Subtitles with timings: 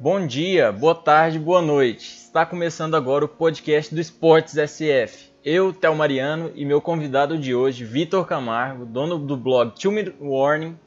[0.00, 2.06] Bom dia, boa tarde, boa noite.
[2.06, 5.32] Está começando agora o podcast do Esportes SF.
[5.44, 10.16] Eu, Théo Mariano, e meu convidado de hoje, Vitor Camargo, dono do blog Two Minute
[10.20, 10.78] Warning,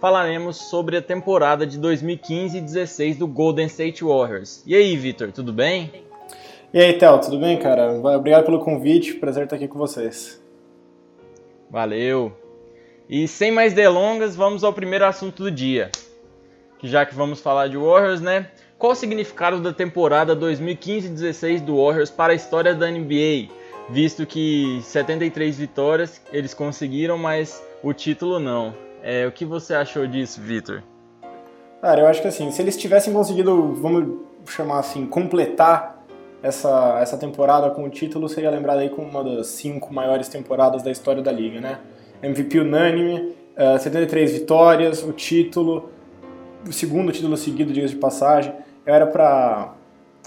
[0.00, 4.62] falaremos sobre a temporada de 2015 e 16 do Golden State Warriors.
[4.64, 5.90] E aí, Vitor, tudo bem?
[6.72, 7.92] E aí, Théo, tudo bem, cara?
[7.92, 10.40] Obrigado pelo convite, prazer estar aqui com vocês.
[11.68, 12.32] Valeu.
[13.08, 15.90] E sem mais delongas, vamos ao primeiro assunto do dia.
[16.80, 18.48] Que já que vamos falar de Warriors, né?
[18.78, 23.48] Qual o significado da temporada 2015-16 do Warriors para a história da NBA?
[23.90, 28.72] Visto que 73 vitórias eles conseguiram, mas o título não.
[29.02, 30.82] É, o que você achou disso, Vitor?
[31.82, 36.02] Cara, eu acho que assim, se eles tivessem conseguido, vamos chamar assim, completar
[36.42, 40.82] essa, essa temporada com o título, seria lembrado aí como uma das cinco maiores temporadas
[40.82, 41.78] da história da liga, né?
[42.22, 45.90] MVP unânime, uh, 73 vitórias, o título,
[46.66, 48.52] o segundo título seguido, diga de passagem
[48.84, 49.74] era para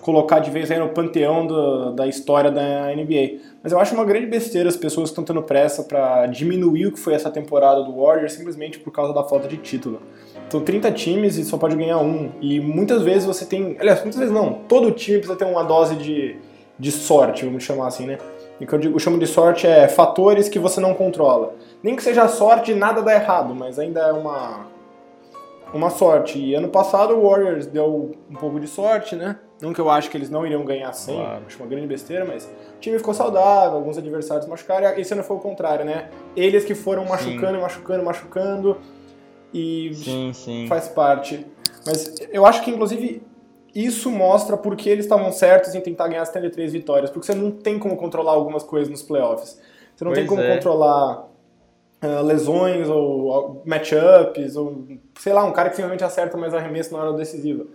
[0.02, 3.40] colocar de vez aí no panteão do, da história da NBA.
[3.63, 6.91] Mas eu acho uma grande besteira as pessoas que estão tendo pressa para diminuir o
[6.91, 10.02] que foi essa temporada do Warriors simplesmente por causa da falta de título.
[10.49, 12.32] São 30 times e só pode ganhar um.
[12.41, 13.77] E muitas vezes você tem.
[13.79, 14.54] Aliás, muitas vezes não.
[14.68, 16.35] Todo time precisa ter uma dose de,
[16.77, 18.18] de sorte, vamos chamar assim, né?
[18.60, 21.55] E o que eu, digo, eu chamo de sorte é fatores que você não controla.
[21.82, 24.68] Nem que seja sorte, nada dá errado, mas ainda é uma,
[25.74, 26.40] uma sorte.
[26.40, 29.38] E ano passado o Warriors deu um pouco de sorte, né?
[29.62, 31.43] Não que eu acho que eles não iriam ganhar 100, claro.
[31.48, 34.98] acho uma grande besteira, mas o time ficou saudável, alguns adversários machucaram.
[34.98, 36.10] Esse ano foi o contrário, né?
[36.35, 37.62] Eles que foram machucando, sim.
[37.62, 38.77] machucando, machucando.
[39.54, 40.68] E sim, sim.
[40.68, 41.46] faz parte.
[41.85, 43.24] Mas eu acho que, inclusive,
[43.74, 47.10] isso mostra por que eles estavam certos em tentar ganhar as 73 vitórias.
[47.10, 49.62] Porque você não tem como controlar algumas coisas nos playoffs.
[49.96, 50.55] Você não pois tem como é.
[50.55, 51.27] controlar
[52.07, 54.85] lesões ou matchups, ou
[55.20, 57.65] sei lá, um cara que simplesmente acerta mais arremesso na hora decisiva.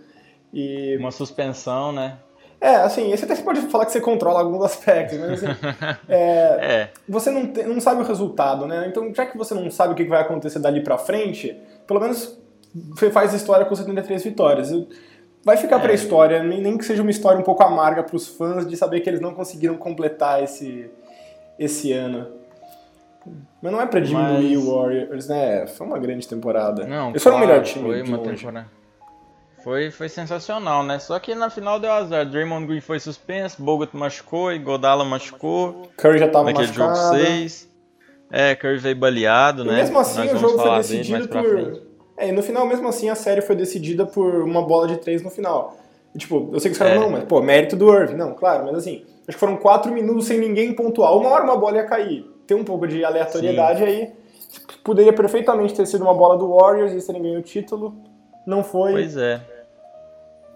[0.53, 0.97] E...
[0.97, 2.17] Uma suspensão, né?
[2.61, 5.47] É, assim, você até pode falar que você controla alguns aspectos, mas assim,
[6.09, 6.89] é, é.
[7.07, 8.85] você não, te, não sabe o resultado, né?
[8.87, 11.55] Então, já que você não sabe o que vai acontecer dali pra frente,
[11.87, 12.37] pelo menos
[12.73, 14.71] você faz história com 73 vitórias.
[15.43, 15.79] Vai ficar é.
[15.79, 18.99] pra história, nem, nem que seja uma história um pouco amarga pros fãs de saber
[18.99, 20.91] que eles não conseguiram completar esse,
[21.57, 22.38] esse ano.
[23.61, 24.65] Mas não é pra diminuir Mas...
[24.65, 25.67] o Warriors, né?
[25.67, 26.85] Foi uma grande temporada.
[26.85, 28.67] Não, Eles claro, foram o melhor time foi uma temporada.
[29.63, 30.99] Foi, foi sensacional, né?
[30.99, 32.25] Só que na final deu azar.
[32.25, 35.89] Draymond Green foi suspenso, Bogut machucou, Godala machucou.
[35.97, 36.95] Curry já tava naquele machucado.
[36.95, 37.69] jogo 6.
[38.31, 39.75] É, Curry veio baleado, e né?
[39.77, 41.89] mesmo assim Nós o jogo foi decidido por...
[42.15, 45.21] É, e no final, mesmo assim, a série foi decidida por uma bola de três
[45.21, 45.77] no final.
[46.13, 46.99] E, tipo, eu sei que os caras é.
[46.99, 48.15] não, mas, pô, mérito do Irving.
[48.15, 51.15] Não, claro, mas assim, acho que foram quatro minutos sem ninguém pontuar.
[51.15, 53.85] Uma hora uma bola ia cair ter um pouco de aleatoriedade Sim.
[53.85, 54.11] aí.
[54.83, 57.95] Poderia perfeitamente ter sido uma bola do Warriors e serem ganho o título.
[58.43, 58.91] Não foi.
[58.93, 59.39] Pois é.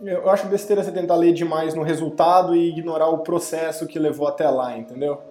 [0.02, 4.28] Eu acho besteira você tentar ler demais no resultado e ignorar o processo que levou
[4.28, 5.22] até lá, entendeu?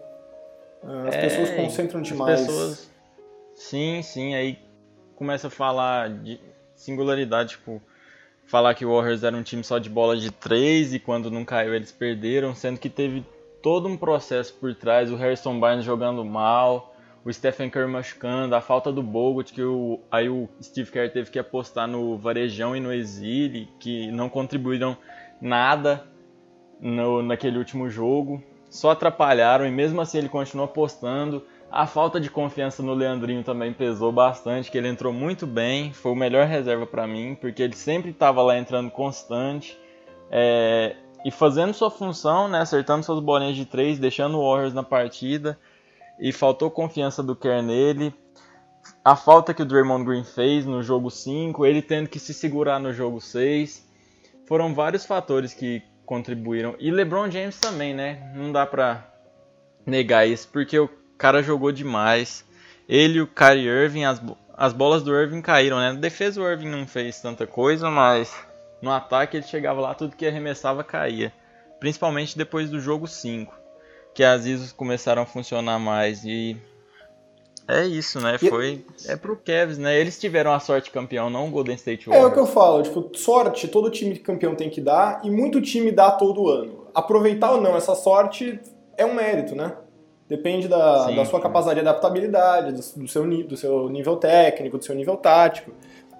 [1.08, 2.42] As é, pessoas concentram demais.
[2.42, 2.90] Pessoas...
[3.56, 4.58] Sim, sim, aí
[5.16, 6.40] começa a falar de
[6.76, 7.82] singularidade, tipo,
[8.46, 11.44] falar que o Warriors era um time só de bola de três e quando não
[11.44, 13.24] caiu eles perderam, sendo que teve
[13.62, 16.92] todo um processo por trás, o Harrison Barnes jogando mal,
[17.24, 21.30] o Stephen Curry machucando, a falta do Bogut, que o, aí o Steve Kerr teve
[21.30, 24.96] que apostar no Varejão e no Exile, que não contribuíram
[25.40, 26.04] nada
[26.80, 31.44] no, naquele último jogo, só atrapalharam e mesmo assim ele continuou apostando.
[31.70, 36.12] A falta de confiança no Leandrinho também pesou bastante, que ele entrou muito bem, foi
[36.12, 39.78] o melhor reserva para mim, porque ele sempre estava lá entrando constante.
[40.30, 44.82] É, e fazendo sua função, né, acertando suas bolinhas de três, deixando o Warriors na
[44.82, 45.58] partida.
[46.18, 48.14] E faltou confiança do Kerr nele.
[49.04, 52.78] A falta que o Draymond Green fez no jogo 5, ele tendo que se segurar
[52.78, 53.88] no jogo 6.
[54.46, 56.74] Foram vários fatores que contribuíram.
[56.78, 58.32] E LeBron James também, né?
[58.34, 59.08] Não dá pra
[59.86, 62.44] negar isso, porque o cara jogou demais.
[62.88, 64.20] Ele e o Kyrie Irving, as,
[64.56, 65.92] as bolas do Irving caíram, né?
[65.92, 68.34] Na defesa o Irving não fez tanta coisa, mas
[68.82, 71.32] no ataque ele chegava lá, tudo que arremessava caía.
[71.78, 73.54] Principalmente depois do jogo 5.
[74.12, 76.24] Que as ISOs começaram a funcionar mais.
[76.24, 76.56] E
[77.66, 78.36] é isso, né?
[78.38, 78.84] Foi.
[79.06, 79.98] É pro Cavs, né?
[79.98, 82.28] Eles tiveram a sorte campeão, não o Golden State Warriors.
[82.28, 85.60] É o que eu falo, tipo, sorte todo time campeão tem que dar e muito
[85.60, 86.86] time dá todo ano.
[86.94, 88.60] Aproveitar ou não essa sorte
[88.96, 89.76] é um mérito, né?
[90.28, 94.84] Depende da, Sim, da sua capacidade de adaptabilidade, do seu, do seu nível técnico, do
[94.84, 95.72] seu nível tático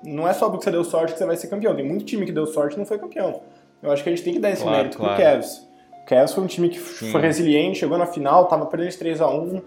[0.04, 1.74] não é só porque você deu sorte que você vai ser campeão.
[1.74, 3.42] Tem muito time que deu sorte e não foi campeão.
[3.82, 5.14] Eu acho que a gente tem que dar esse claro, mérito claro.
[5.14, 5.68] pro Cavs.
[6.02, 7.10] O Cavs foi um time que Sim.
[7.10, 9.62] foi resiliente, chegou na final, tava perdendo de 3 a 1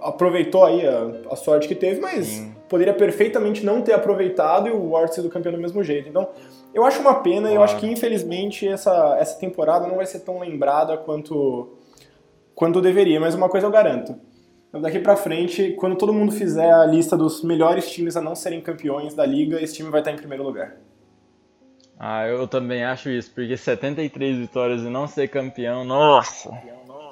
[0.00, 4.90] aproveitou aí a, a, sorte que teve, mas poderia perfeitamente não ter aproveitado e o
[4.90, 6.08] Warriors ser do campeão do mesmo jeito.
[6.08, 6.28] Então,
[6.74, 7.54] eu acho uma pena claro.
[7.54, 11.70] e eu acho que infelizmente essa, essa temporada não vai ser tão lembrada quanto,
[12.54, 14.14] quanto deveria, mas uma coisa eu garanto.
[14.80, 18.60] Daqui para frente, quando todo mundo fizer a lista dos melhores times a não serem
[18.60, 20.76] campeões da liga, esse time vai estar em primeiro lugar.
[21.98, 26.50] Ah, eu também acho isso, porque 73 vitórias e não ser campeão, nossa,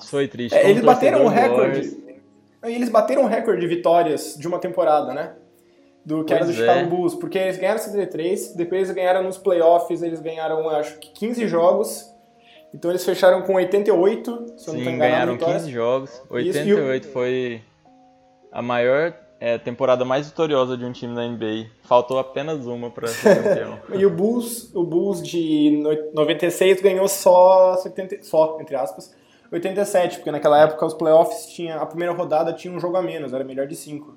[0.09, 0.57] foi triste.
[0.57, 1.97] É, eles bateram o recorde.
[2.63, 5.35] Eles bateram o recorde de vitórias de uma temporada, né?
[6.05, 6.85] Do que pois era do Chicago é.
[6.87, 11.47] Bulls, porque eles ganharam 73, depois eles ganharam nos playoffs, eles ganharam, acho que 15
[11.47, 12.10] jogos.
[12.73, 15.37] Então eles fecharam com 88, se eu Sim, não tô enganado.
[15.37, 16.23] ganharam 15 jogos.
[16.31, 17.63] 88 Isso, foi
[18.53, 21.71] a maior é, temporada mais vitoriosa de um time da NBA.
[21.83, 23.79] Faltou apenas uma para ser campeão.
[23.99, 25.83] e o Bulls, o Bulls de
[26.15, 29.15] 96 ganhou só 70, só entre aspas,
[29.51, 33.33] 87, porque naquela época os playoffs tinha a primeira rodada tinha um jogo a menos,
[33.33, 34.17] era melhor de 5.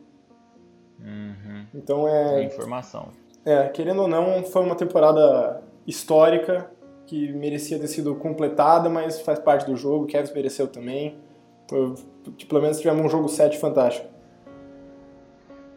[1.00, 1.66] Uhum.
[1.74, 3.10] Então é informação.
[3.46, 6.70] É, querendo ou não, foi uma temporada histórica
[7.06, 10.06] que merecia ter sido completada, mas faz parte do jogo.
[10.06, 11.18] O Cavs mereceu também.
[11.70, 11.94] Foi,
[12.48, 14.08] pelo menos tivemos um jogo 7 fantástico.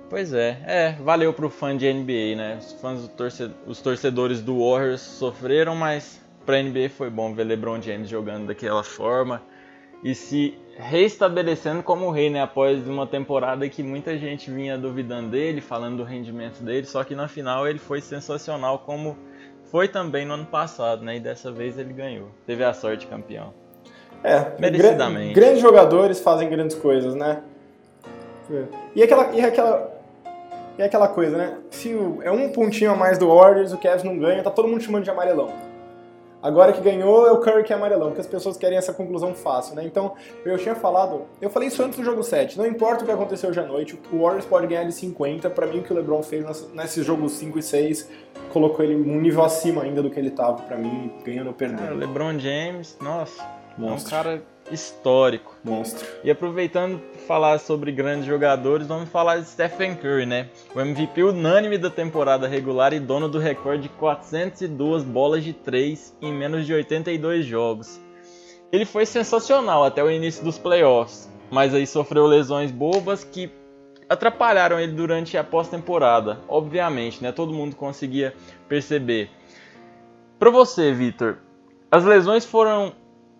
[0.08, 2.58] Pois é, é, valeu pro fã de NBA, né?
[2.60, 3.10] Os fãs,
[3.66, 8.84] os torcedores do Warriors sofreram, mas pra NBA foi bom ver LeBron James jogando daquela
[8.84, 9.42] forma
[10.04, 12.40] e se reestabelecendo como rei, né?
[12.40, 17.14] Após uma temporada que muita gente vinha duvidando dele, falando do rendimento dele, só que
[17.14, 19.16] na final ele foi sensacional como
[19.70, 21.16] foi também no ano passado, né?
[21.16, 22.28] E dessa vez ele ganhou.
[22.46, 23.52] Teve a sorte campeão.
[24.22, 25.34] É, merecidamente.
[25.34, 27.42] Grandes jogadores fazem grandes coisas, né?
[28.94, 29.92] E aquela, e aquela,
[30.78, 31.58] e aquela coisa, né?
[31.70, 34.68] Se o, é um pontinho a mais do Warriors, o Cavs não ganha, tá todo
[34.68, 35.52] mundo chamando de amarelão.
[36.46, 39.34] Agora que ganhou é o Curry que é amarelão, porque as pessoas querem essa conclusão
[39.34, 39.84] fácil, né?
[39.84, 40.14] Então,
[40.44, 43.50] eu tinha falado, eu falei isso antes do jogo 7, não importa o que aconteceu
[43.50, 46.22] hoje à noite, o Warriors pode ganhar de 50, para mim o que o LeBron
[46.22, 48.08] fez nesses jogos 5 e 6
[48.52, 51.80] colocou ele um nível acima ainda do que ele tava, para mim, ganhando ou perdendo.
[51.80, 53.44] Cara, LeBron James, nossa,
[53.76, 54.14] Monstro.
[54.14, 55.54] é um cara histórico.
[55.64, 56.06] Monstro.
[56.22, 60.48] E aproveitando falar sobre grandes jogadores, vamos falar de Stephen Curry, né?
[60.74, 66.16] O MVP unânime da temporada regular e dono do recorde de 402 bolas de 3
[66.22, 68.00] em menos de 82 jogos.
[68.72, 73.50] Ele foi sensacional até o início dos playoffs, mas aí sofreu lesões bobas que
[74.08, 76.38] atrapalharam ele durante a pós-temporada.
[76.48, 77.32] Obviamente, né?
[77.32, 78.34] Todo mundo conseguia
[78.68, 79.30] perceber.
[80.38, 81.38] Para você, Victor,
[81.90, 82.92] as lesões foram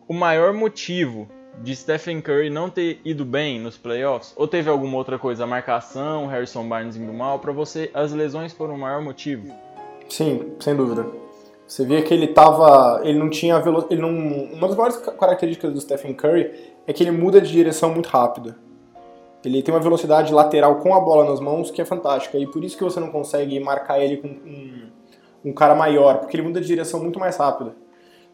[0.08, 1.28] o maior motivo
[1.62, 4.32] de Stephen Curry não ter ido bem nos playoffs?
[4.36, 5.44] Ou teve alguma outra coisa?
[5.44, 7.38] A marcação, Harrison Barnes indo mal?
[7.38, 9.52] Para você, as lesões foram o maior motivo?
[10.08, 11.06] Sim, sem dúvida.
[11.66, 15.72] Você via que ele tava, ele não tinha velocidade, ele não, uma das maiores características
[15.72, 16.52] do Stephen Curry
[16.86, 18.54] é que ele muda de direção muito rápido.
[19.44, 22.62] Ele tem uma velocidade lateral com a bola nas mãos que é fantástica e por
[22.62, 24.88] isso que você não consegue marcar ele com um,
[25.44, 27.74] um cara maior, porque ele muda de direção muito mais rápido.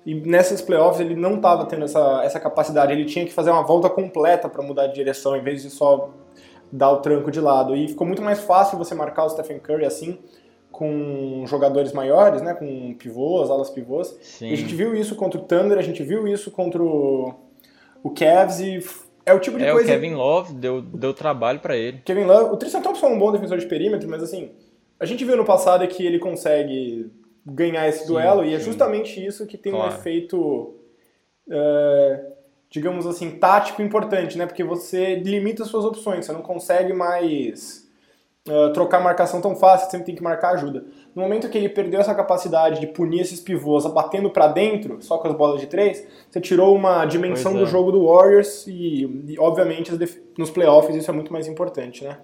[0.05, 3.63] E nessas playoffs ele não estava tendo essa, essa capacidade, ele tinha que fazer uma
[3.63, 6.11] volta completa para mudar de direção, em vez de só
[6.73, 7.77] dar o tranco de lado.
[7.77, 10.19] E ficou muito mais fácil você marcar o Stephen Curry assim,
[10.73, 14.17] com jogadores maiores, né, com pivôs, alas pivôs.
[14.23, 14.49] Sim.
[14.49, 17.35] E a gente viu isso contra o Thunder, a gente viu isso contra o,
[18.03, 18.81] o Cavs e
[19.25, 19.89] é o tipo de é, coisa...
[19.89, 22.01] o Kevin Love deu, deu trabalho para ele.
[22.05, 24.51] Kevin Love, o Tristan Thompson é um bom defensor de perímetro, mas assim,
[24.99, 27.11] a gente viu no passado que ele consegue
[27.45, 29.93] ganhar esse sim, duelo, e é justamente isso que tem claro.
[29.93, 30.75] um efeito,
[31.51, 32.27] é,
[32.71, 34.47] digamos assim, tático importante, né?
[34.47, 37.89] Porque você limita as suas opções, você não consegue mais
[38.49, 40.85] uh, trocar marcação tão fácil, você sempre tem que marcar ajuda.
[41.15, 45.19] No momento que ele perdeu essa capacidade de punir esses pivôs batendo para dentro, só
[45.19, 47.59] com as bolas de três, você tirou uma dimensão é.
[47.59, 49.93] do jogo do Warriors e, e obviamente,
[50.39, 52.19] nos playoffs isso é muito mais importante, né?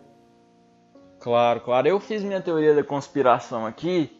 [1.20, 1.88] Claro, claro.
[1.88, 4.10] Eu fiz minha teoria da conspiração aqui,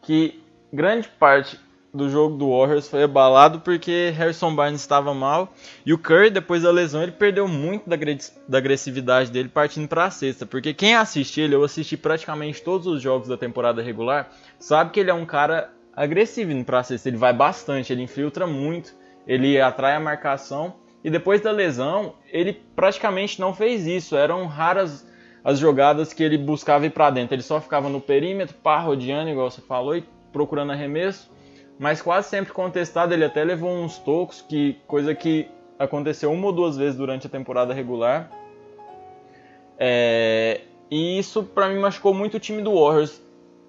[0.00, 0.42] que
[0.76, 1.58] grande parte
[1.92, 5.54] do jogo do Warriors foi abalado porque Harrison Barnes estava mal
[5.86, 10.10] e o Curry, depois da lesão, ele perdeu muito da agressividade dele partindo para a
[10.10, 10.44] cesta.
[10.44, 15.00] Porque quem assiste ele, eu assisti praticamente todos os jogos da temporada regular, sabe que
[15.00, 17.08] ele é um cara agressivo indo para a cesta.
[17.08, 18.94] Ele vai bastante, ele infiltra muito,
[19.26, 20.74] ele atrai a marcação.
[21.02, 24.14] E depois da lesão, ele praticamente não fez isso.
[24.14, 25.08] Eram raras
[25.42, 27.34] as jogadas que ele buscava ir para dentro.
[27.34, 30.04] Ele só ficava no perímetro, pá, rodeando, igual você falou, e
[30.36, 31.30] procurando arremesso,
[31.78, 33.14] mas quase sempre contestado.
[33.14, 37.30] Ele até levou uns tocos, que coisa que aconteceu uma ou duas vezes durante a
[37.30, 38.30] temporada regular.
[39.78, 43.20] É, e isso para mim machucou muito o time do Warriors,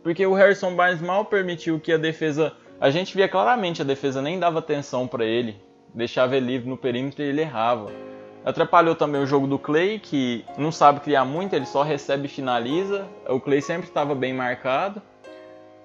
[0.04, 4.22] porque o Harrison Barnes mal permitiu que a defesa, a gente via claramente a defesa
[4.22, 5.56] nem dava atenção para ele,
[5.94, 7.90] deixava ele livre no perímetro e ele errava.
[8.44, 12.30] Atrapalhou também o jogo do Clay, que não sabe criar muito, ele só recebe e
[12.30, 13.06] finaliza.
[13.28, 15.02] O Clay sempre estava bem marcado.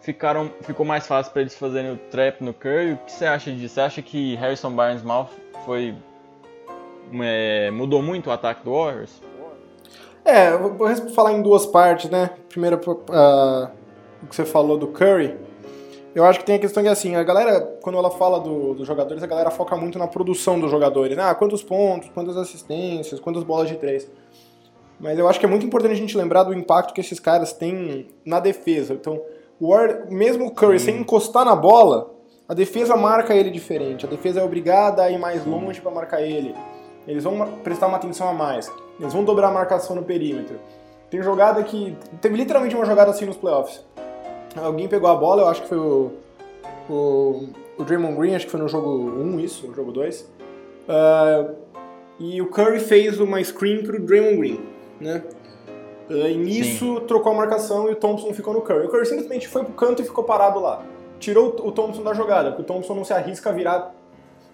[0.03, 2.95] Ficaram, ficou mais fácil para eles fazerem o trap no Curry.
[2.95, 3.75] O que você acha disso?
[3.75, 5.31] Você acha que Harrison Barnes mal
[5.65, 5.95] foi
[7.21, 9.23] é, mudou muito o ataque do Warriors?
[10.25, 10.77] É, vou
[11.15, 12.31] falar em duas partes, né?
[12.49, 13.71] Primeiro, uh,
[14.23, 15.37] o que você falou do Curry.
[16.15, 18.87] Eu acho que tem a questão que, assim, a galera, quando ela fala do, dos
[18.87, 21.17] jogadores, a galera foca muito na produção dos jogadores.
[21.17, 21.23] Né?
[21.25, 24.11] Ah, quantos pontos, quantas assistências, quantas bolas de três.
[25.01, 27.53] Mas eu acho que é muito importante a gente lembrar do impacto que esses caras
[27.53, 28.95] têm na defesa.
[28.95, 29.21] Então,
[29.63, 32.11] o mesmo o Curry sem encostar na bola,
[32.49, 34.05] a defesa marca ele diferente.
[34.05, 36.53] A defesa é obrigada a ir mais longe para marcar ele.
[37.07, 38.71] Eles vão prestar uma atenção a mais.
[38.99, 40.59] Eles vão dobrar a marcação no perímetro.
[41.09, 41.97] Tem jogada que.
[42.21, 43.85] Teve literalmente uma jogada assim nos playoffs.
[44.57, 46.11] Alguém pegou a bola, eu acho que foi o.
[46.91, 50.21] O, o Draymond Green, acho que foi no jogo 1 isso, no jogo 2.
[50.21, 50.27] Uh,
[50.89, 51.51] ah,
[52.19, 54.61] e o Curry fez uma screen pro Draymond Green,
[55.01, 55.23] né?
[56.17, 57.07] E nisso Sim.
[57.07, 58.87] trocou a marcação e o Thompson ficou no Curry.
[58.87, 60.83] O Curry simplesmente foi pro canto e ficou parado lá.
[61.19, 63.95] Tirou o Thompson da jogada, porque o Thompson não se arrisca a virar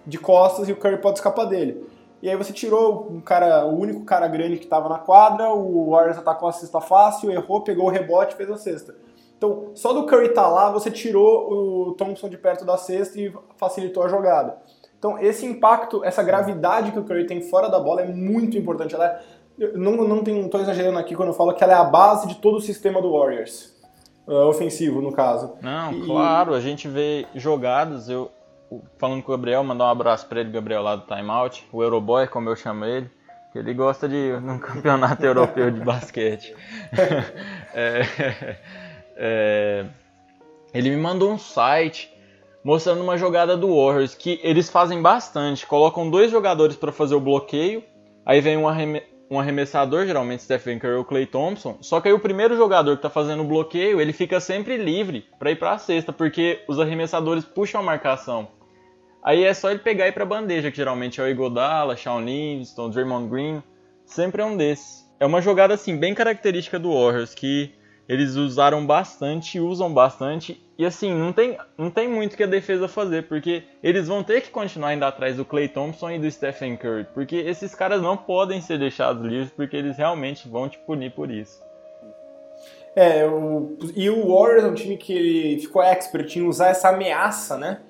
[0.05, 1.85] de costas e o Curry pode escapar dele.
[2.21, 5.91] E aí você tirou um cara, o único cara grande que estava na quadra, o
[5.91, 8.95] Warriors atacou a cesta fácil, errou, pegou o rebote e fez a cesta.
[9.37, 13.17] Então, só do Curry estar tá lá, você tirou o Thompson de perto da cesta
[13.19, 14.57] e facilitou a jogada.
[14.97, 18.93] Então, esse impacto, essa gravidade que o Curry tem fora da bola é muito importante.
[18.93, 19.21] Ela é,
[19.75, 22.57] não não estou exagerando aqui quando eu falo que ela é a base de todo
[22.57, 23.77] o sistema do Warriors.
[24.27, 25.55] Uh, ofensivo, no caso.
[25.59, 28.29] Não, e, claro, a gente vê jogadas, eu,
[28.99, 32.27] falando com o Gabriel, mandar um abraço para ele, Gabriel, lá do Timeout, o Euroboy,
[32.27, 33.09] como eu chamo ele,
[33.51, 36.55] que ele gosta de um campeonato europeu de basquete.
[37.73, 38.01] é,
[39.17, 39.85] é,
[40.75, 42.13] ele me mandou um site
[42.63, 47.19] mostrando uma jogada do Warriors que eles fazem bastante, colocam dois jogadores para fazer o
[47.19, 47.83] bloqueio,
[48.23, 52.13] aí vem um, arreme um arremessador, geralmente Stephen Curry ou Clay Thompson, só que aí
[52.13, 55.73] o primeiro jogador que está fazendo o bloqueio, ele fica sempre livre para ir para
[55.73, 58.47] a cesta, porque os arremessadores puxam a marcação.
[59.23, 62.23] Aí é só ele pegar e ir pra bandeja, que geralmente é o Igodala, Shawn
[62.23, 63.63] Livingston, Draymond Green.
[64.05, 65.07] Sempre é um desses.
[65.19, 67.73] É uma jogada assim bem característica do Warriors, que
[68.09, 70.59] eles usaram bastante, usam bastante.
[70.77, 74.41] E assim, não tem, não tem muito que a defesa fazer, porque eles vão ter
[74.41, 77.05] que continuar indo atrás do Clay Thompson e do Stephen Curry.
[77.13, 81.29] Porque esses caras não podem ser deixados livres, porque eles realmente vão te punir por
[81.29, 81.61] isso.
[82.95, 87.57] É, o, e o Warriors é um time que ficou expert em usar essa ameaça,
[87.57, 87.81] né?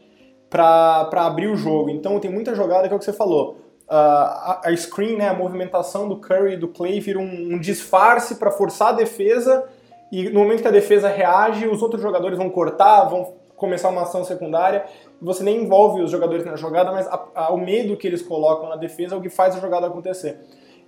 [0.50, 1.90] para abrir o jogo.
[1.90, 3.58] Então tem muita jogada que é o que você falou.
[3.88, 7.60] Uh, a, a, screen, né, a movimentação do Curry e do Clay vira um, um
[7.60, 9.68] disfarce para forçar a defesa
[10.12, 14.04] e no momento que a defesa reage, os outros jogadores vão cortar, vão começar uma
[14.04, 14.86] ação secundária.
[15.22, 18.70] Você nem envolve os jogadores na jogada, mas a, a, o medo que eles colocam
[18.70, 20.40] na defesa é o que faz a jogada acontecer.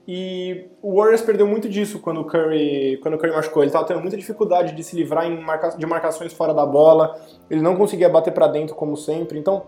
[0.07, 3.61] E o Warriors perdeu muito disso quando o Curry, quando o Curry machucou.
[3.61, 7.15] Ele estava tendo muita dificuldade de se livrar marca, de marcações fora da bola.
[7.49, 9.37] Ele não conseguia bater para dentro como sempre.
[9.37, 9.67] Então,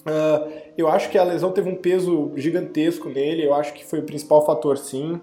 [0.00, 3.46] uh, eu acho que a lesão teve um peso gigantesco nele.
[3.46, 5.14] Eu acho que foi o principal fator, sim.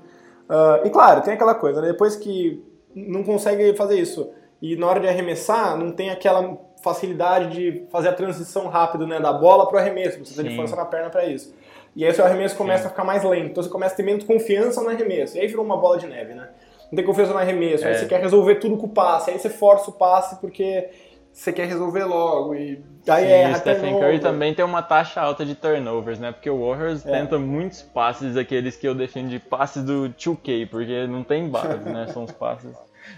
[0.50, 1.90] Uh, e claro, tem aquela coisa, né?
[1.90, 2.64] depois que
[2.96, 4.32] não consegue fazer isso
[4.62, 9.20] e na hora de arremessar não tem aquela facilidade de fazer a transição rápida né,
[9.20, 10.18] da bola para o arremesso.
[10.18, 10.50] Precisa sim.
[10.50, 11.54] de força na perna para isso.
[11.96, 12.88] E aí o seu arremesso começa Sim.
[12.88, 13.52] a ficar mais lento.
[13.52, 15.38] Então você começa a ter menos confiança no arremesso.
[15.38, 16.50] E aí virou uma bola de neve, né?
[16.92, 17.86] Não tem confiança no arremesso.
[17.86, 17.90] É.
[17.90, 19.32] Aí você quer resolver tudo com o passe.
[19.32, 20.90] Aí você força o passe porque
[21.32, 22.56] você quer resolver logo.
[22.56, 26.32] E aí Sim, é, o Stephen Curry também tem uma taxa alta de turnovers, né?
[26.32, 27.12] Porque o Warriors é.
[27.12, 31.90] tenta muitos passes, aqueles que eu defino de passes do 2K, porque não tem base,
[31.90, 32.08] né?
[32.08, 32.72] São os passes.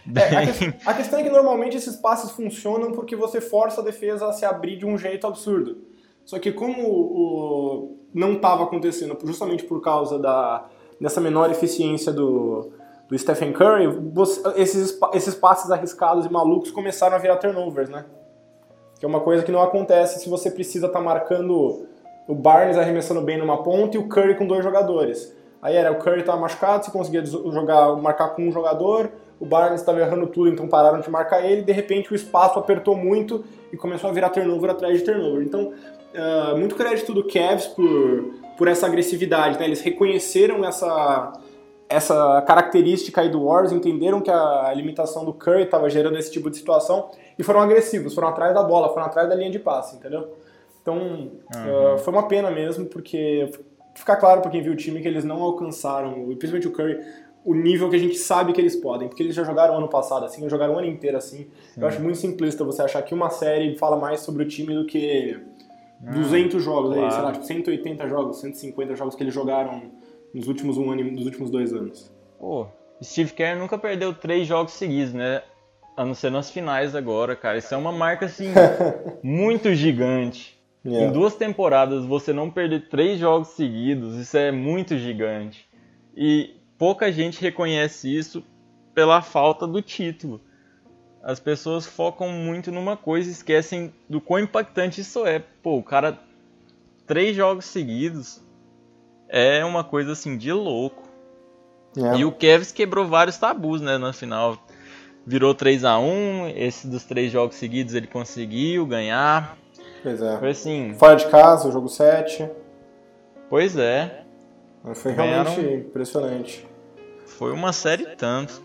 [0.06, 0.24] Bem...
[0.32, 3.84] É, a, que, a questão é que normalmente esses passes funcionam porque você força a
[3.84, 5.80] defesa a se abrir de um jeito absurdo.
[6.24, 10.65] Só que como o, não estava acontecendo justamente por causa da,
[11.00, 12.72] dessa menor eficiência do,
[13.12, 18.06] do Stephen Curry, você, esses, esses passes arriscados e malucos começaram a virar turnovers, né?
[18.98, 21.88] Que é uma coisa que não acontece se você precisa estar tá marcando
[22.25, 25.36] o Barnes arremessando bem numa ponta e o Curry com dois jogadores.
[25.62, 29.82] Aí era o Curry estava machucado, você conseguia jogar, marcar com um jogador, o Barnes
[29.82, 33.75] estava errando tudo, então pararam de marcar ele, de repente o espaço apertou muito e
[33.75, 35.44] começou a virar turnover atrás de turnover.
[35.44, 35.74] Então
[36.15, 39.65] uh, muito crédito do Cavs por, por essa agressividade, né?
[39.65, 41.34] Eles reconheceram essa,
[41.92, 46.50] essa característica aí do Warriors, entenderam que a limitação do Curry estava gerando esse tipo
[46.50, 49.98] de situação e foram agressivos, foram atrás da bola, foram atrás da linha de passe,
[49.98, 50.34] entendeu?
[50.82, 51.96] Então, uhum.
[51.96, 53.52] uh, foi uma pena mesmo, porque
[53.94, 56.98] fica claro para quem viu o time que eles não alcançaram, principalmente o Curry,
[57.44, 60.26] o nível que a gente sabe que eles podem, porque eles já jogaram ano passado
[60.26, 61.48] assim, jogaram o ano inteiro assim.
[61.74, 61.82] Sim.
[61.82, 64.86] Eu acho muito simplista você achar que uma série fala mais sobre o time do
[64.86, 65.38] que
[66.00, 67.06] 200 jogos, claro.
[67.06, 69.92] aí, sei lá, tipo 180 jogos, 150 jogos que eles jogaram
[70.34, 72.12] nos últimos um ano, nos últimos dois anos.
[72.40, 72.68] Pô,
[73.04, 75.44] Steve Kerr nunca perdeu três jogos seguidos, né?
[75.96, 77.58] A não ser nas finais agora, cara.
[77.58, 78.52] Isso é uma marca, assim,
[79.22, 80.60] muito gigante.
[80.84, 81.08] Yeah.
[81.08, 85.68] Em duas temporadas, você não perder três jogos seguidos, isso é muito gigante.
[86.16, 88.44] E pouca gente reconhece isso
[88.94, 90.42] pela falta do título.
[91.24, 95.40] As pessoas focam muito numa coisa e esquecem do quão impactante isso é.
[95.62, 96.20] Pô, o cara,
[97.06, 98.42] três jogos seguidos
[99.32, 101.04] é uma coisa assim de louco.
[101.98, 102.18] É.
[102.18, 104.58] E o Kevs quebrou vários tabus, né, na final.
[105.26, 109.58] Virou 3 a 1 esse dos três jogos seguidos ele conseguiu ganhar.
[110.04, 110.38] Pois é.
[110.38, 110.96] Foi assim.
[110.98, 112.50] Fora de casa, o jogo 7.
[113.50, 114.24] Pois é.
[114.96, 115.76] Foi realmente Ganharam...
[115.76, 116.68] impressionante.
[117.26, 118.62] Foi uma série tanto.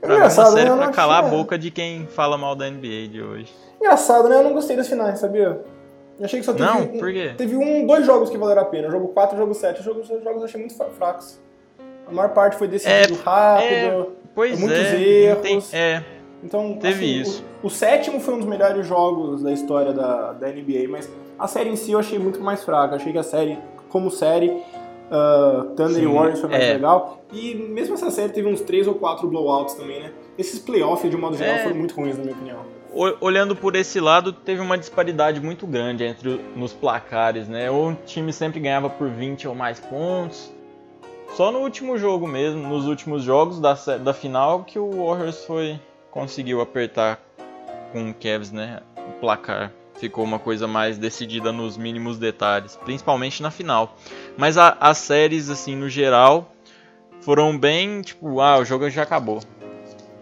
[0.00, 0.76] É pra engraçado, uma série né?
[0.76, 3.52] pra calar a boca de quem fala mal da NBA de hoje.
[3.80, 4.36] Engraçado, né?
[4.36, 5.60] Eu não gostei das finais, sabia?
[6.20, 7.32] Eu achei que só teve, não, um, por quê?
[7.34, 8.88] teve um, dois jogos que valeram a pena.
[8.88, 9.78] O jogo 4 e o jogo 7.
[9.78, 11.40] Os jogos, os jogos eu achei muito fracos.
[12.06, 13.70] A maior parte foi decidido é, rápido.
[13.72, 15.72] É, pois muitos é, erros.
[15.72, 16.04] é.
[16.44, 17.44] Então, teve assim, isso.
[17.62, 21.46] O, o, sétimo foi um dos melhores jogos da história da, da NBA, mas a
[21.46, 22.96] série em si eu achei muito mais fraca.
[22.96, 23.58] achei que a série,
[23.88, 26.72] como série, uh, Thunder Sim, e Warriors foi mais é.
[26.74, 27.22] legal.
[27.32, 30.12] E mesmo essa série teve uns 3 ou 4 blowouts também, né?
[30.36, 31.62] Esses playoffs, de um modo geral, é.
[31.62, 32.79] foram muito ruins, na minha opinião.
[32.92, 37.70] Olhando por esse lado, teve uma disparidade muito grande entre nos placares, né?
[37.70, 40.52] O time sempre ganhava por 20 ou mais pontos.
[41.36, 45.78] Só no último jogo mesmo, nos últimos jogos da, da final, que o Warriors foi
[46.10, 47.20] conseguiu apertar
[47.92, 48.80] com o Cavs, né?
[48.96, 53.96] O placar ficou uma coisa mais decidida nos mínimos detalhes, principalmente na final.
[54.36, 56.50] Mas a, as séries, assim, no geral,
[57.20, 59.40] foram bem tipo, ah, o jogo já acabou.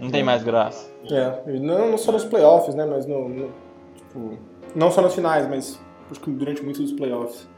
[0.00, 0.92] Não tem mais graça.
[1.10, 2.84] É, não, não só nos playoffs, né?
[2.84, 3.50] Mas no, no
[3.94, 4.38] tipo,
[4.74, 7.48] não só nas finais, mas acho que durante muitos dos playoffs.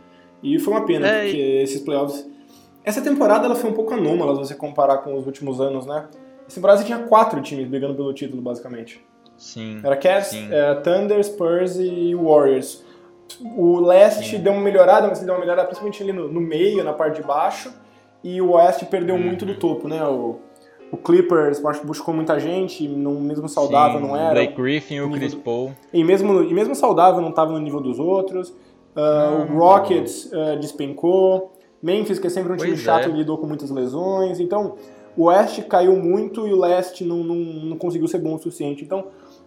[0.43, 1.63] E foi uma pena, é, porque e...
[1.63, 2.29] esses playoffs.
[2.83, 6.09] Essa temporada ela foi um pouco anômala se você comparar com os últimos anos, né?
[6.47, 9.05] Essa temporada você tinha quatro times brigando pelo título, basicamente.
[9.37, 9.81] Sim.
[9.85, 12.85] Era Cavs, é, Thunder, Spurs e Warriors.
[13.57, 14.43] O leste sim.
[14.43, 17.27] deu uma melhorada, mas deu uma melhorada principalmente ali no, no, meio, na parte de
[17.27, 17.73] baixo.
[18.23, 19.23] E o oeste perdeu uhum.
[19.23, 20.05] muito do topo, né?
[20.05, 20.41] O,
[20.93, 24.33] o Clippers buscou muita gente, não, mesmo saudável sim, não era.
[24.33, 25.73] Blake Griffin e o Chris Paul.
[25.93, 28.51] E mesmo, e mesmo saudável não estava no nível dos outros.
[28.51, 31.53] Uh, o Rockets uh, despencou.
[31.83, 33.13] Memphis, que é sempre um time pois chato, é.
[33.13, 34.39] lidou com muitas lesões.
[34.41, 34.77] Então,
[35.17, 38.85] o Oeste caiu muito e o Leste não, não, não conseguiu ser bom o suficiente.
[38.85, 39.07] Então,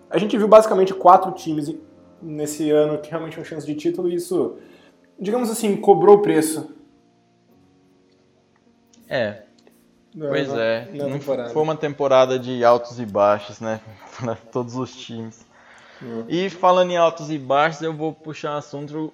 [0.10, 1.76] a gente viu basicamente quatro times
[2.22, 4.56] nesse ano que realmente tinham chance de título e isso,
[5.20, 6.74] digamos assim, cobrou o preço.
[9.08, 9.43] É.
[10.16, 10.88] Não, pois não, é.
[10.92, 13.82] Não foi uma temporada de altos e baixos, né?
[14.20, 15.46] Para todos os times.
[16.02, 16.26] Hum.
[16.28, 19.14] E falando em altos e baixos, eu vou puxar um assunto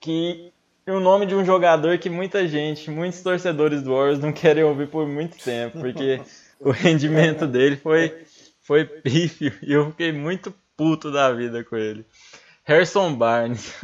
[0.00, 0.52] que
[0.86, 4.88] o nome de um jogador que muita gente, muitos torcedores do Warriors não querem ouvir
[4.88, 6.20] por muito tempo, porque
[6.60, 8.24] o rendimento dele foi,
[8.62, 12.06] foi pífio e eu fiquei muito puto da vida com ele.
[12.64, 13.74] Harrison Barnes.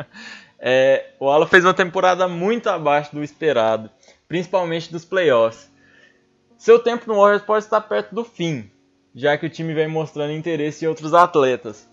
[0.58, 3.90] é, o Alan fez uma temporada muito abaixo do esperado,
[4.28, 5.70] principalmente dos playoffs.
[6.58, 8.68] Seu tempo no Warriors pode estar perto do fim,
[9.14, 11.88] já que o time vem mostrando interesse em outros atletas.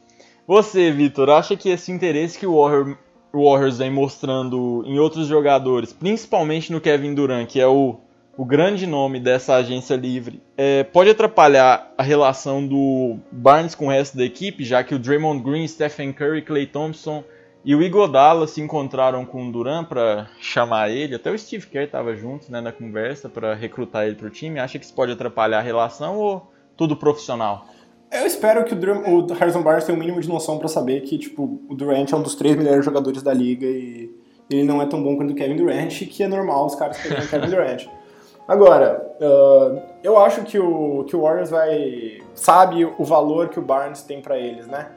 [0.47, 2.97] Você, Vitor, acha que esse interesse que o Warriors
[3.31, 7.99] Warriors vem mostrando em outros jogadores, principalmente no Kevin Durant, que é o,
[8.35, 13.91] o grande nome dessa agência livre, é, pode atrapalhar a relação do Barnes com o
[13.91, 17.23] resto da equipe, já que o Draymond Green, Stephen Curry, Clay Thompson
[17.65, 21.85] e o Igodala se encontraram com o Durant para chamar ele, até o Steve Kerr
[21.85, 24.59] estava junto né, na conversa para recrutar ele para o time.
[24.59, 27.65] Acha que isso pode atrapalhar a relação ou tudo profissional?
[28.11, 31.01] Eu espero que o, o Harrison Barnes tenha o um mínimo de noção para saber
[31.01, 34.11] que tipo, o Durant é um dos três melhores jogadores da liga e
[34.47, 37.25] ele não é tão bom quanto o Kevin Durant, que é normal os caras pegarem
[37.25, 37.87] o Kevin Durant.
[38.47, 43.61] Agora, uh, eu acho que o, que o Warriors vai sabe o valor que o
[43.61, 44.91] Barnes tem para eles, né?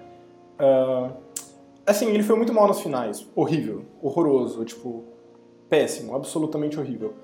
[0.61, 1.11] Uh,
[1.88, 3.27] assim, ele foi muito mal nas finais.
[3.35, 5.05] Horrível, horroroso, tipo,
[5.68, 7.14] péssimo, absolutamente horrível.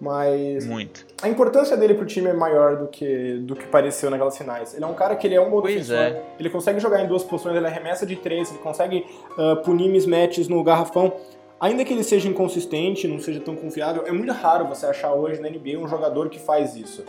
[0.00, 1.06] Mas Muito.
[1.22, 4.74] a importância dele pro time é maior do que, do que pareceu naquelas finais.
[4.74, 6.22] Ele é um cara que ele é um bom defensor, é.
[6.38, 9.06] ele consegue jogar em duas posições, ele arremessa de três, ele consegue
[9.38, 11.12] uh, punir mismatches no garrafão.
[11.60, 15.40] Ainda que ele seja inconsistente, não seja tão confiável, é muito raro você achar hoje
[15.40, 17.04] na NBA um jogador que faz isso.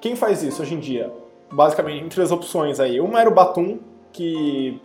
[0.00, 1.12] Quem faz isso hoje em dia?
[1.52, 3.00] Basicamente, entre as opções aí.
[3.00, 3.78] Uma era o Batum,
[4.12, 4.80] que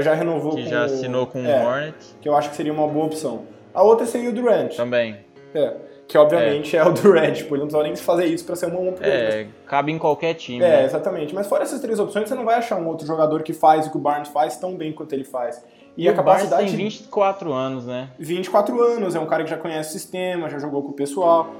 [0.00, 2.16] já renovou que com já assinou com é, o Hornets.
[2.20, 3.42] Que eu acho que seria uma boa opção.
[3.72, 4.74] A outra seria o Durant.
[4.74, 5.16] Também.
[5.54, 5.74] É.
[6.08, 8.66] Que obviamente é, é o Red, tipo, ele não precisa nem fazer isso para ser
[8.66, 10.64] uma uma É, cabe em qualquer time.
[10.64, 10.84] É, né?
[10.84, 11.34] exatamente.
[11.34, 13.90] Mas fora essas três opções, você não vai achar um outro jogador que faz o
[13.90, 15.62] que o Barnes faz tão bem quanto ele faz.
[15.94, 16.62] E, e a capacidade.
[16.62, 18.08] Barnes tem 24 anos, né?
[18.18, 21.50] 24 anos, é um cara que já conhece o sistema, já jogou com o pessoal.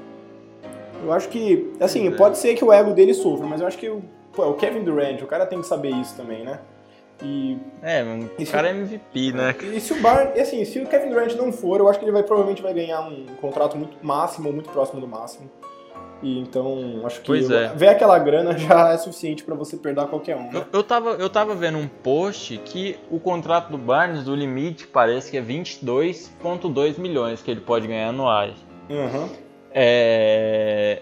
[1.03, 2.11] Eu acho que, assim, é.
[2.11, 4.01] pode ser que o ego dele sofra, mas eu acho que o,
[4.33, 6.59] pô, o Kevin Durant, o cara tem que saber isso também, né?
[7.21, 9.55] E, é, o cara é MVP, né?
[9.61, 12.13] E se o Barnes, assim, se o Kevin Durant não for, eu acho que ele
[12.13, 15.49] vai provavelmente vai ganhar um contrato muito máximo, muito próximo do máximo.
[16.21, 17.69] E então, acho que pois é.
[17.75, 20.43] ver aquela grana já é suficiente para você perder qualquer um.
[20.43, 20.51] Né?
[20.53, 24.87] Eu, eu, tava, eu tava vendo um post que o contrato do Barnes, do limite,
[24.87, 28.55] parece que é 22,2 milhões que ele pode ganhar anuais.
[28.89, 29.29] Uhum.
[29.71, 31.01] É...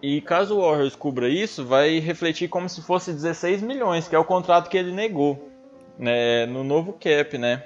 [0.00, 4.18] E caso o Warriors cubra isso, vai refletir como se fosse 16 milhões, que é
[4.18, 5.51] o contrato que ele negou
[5.98, 7.62] né, no novo cap, né?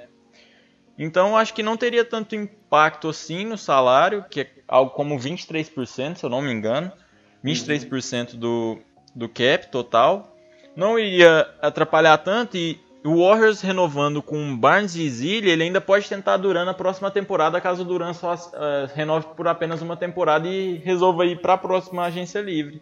[0.97, 6.15] Então acho que não teria tanto impacto assim no salário, que é algo como 23%,
[6.15, 6.91] se eu não me engano.
[7.45, 8.79] 23% do,
[9.15, 10.35] do cap total.
[10.75, 16.09] Não iria atrapalhar tanto e o Warriors renovando com Barnes e Zilli, ele ainda pode
[16.09, 18.37] tentar Duran na próxima temporada, caso o Duran só uh,
[18.93, 22.81] renove por apenas uma temporada e resolva ir para a próxima agência livre.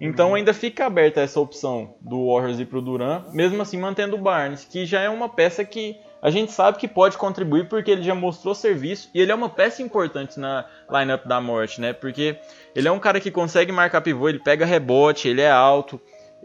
[0.00, 4.16] Então ainda fica aberta essa opção do Warriors ir para o Duran, mesmo assim mantendo
[4.16, 7.90] o Barnes, que já é uma peça que a gente sabe que pode contribuir porque
[7.90, 11.92] ele já mostrou serviço e ele é uma peça importante na lineup da morte, né?
[11.94, 12.36] Porque
[12.74, 16.00] ele é um cara que consegue marcar pivô, ele pega rebote, ele é alto,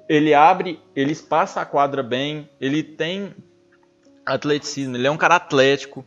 [0.08, 3.36] ele abre, ele espaça a quadra bem, ele tem
[4.26, 6.06] atleticismo, ele é um cara atlético.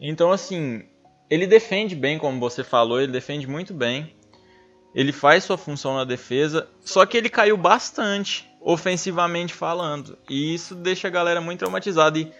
[0.00, 0.82] Então assim,
[1.28, 4.12] ele defende bem, como você falou, ele defende muito bem.
[4.94, 10.18] Ele faz sua função na defesa, só que ele caiu bastante ofensivamente falando.
[10.28, 12.18] E isso deixa a galera muito traumatizada.
[12.18, 12.32] E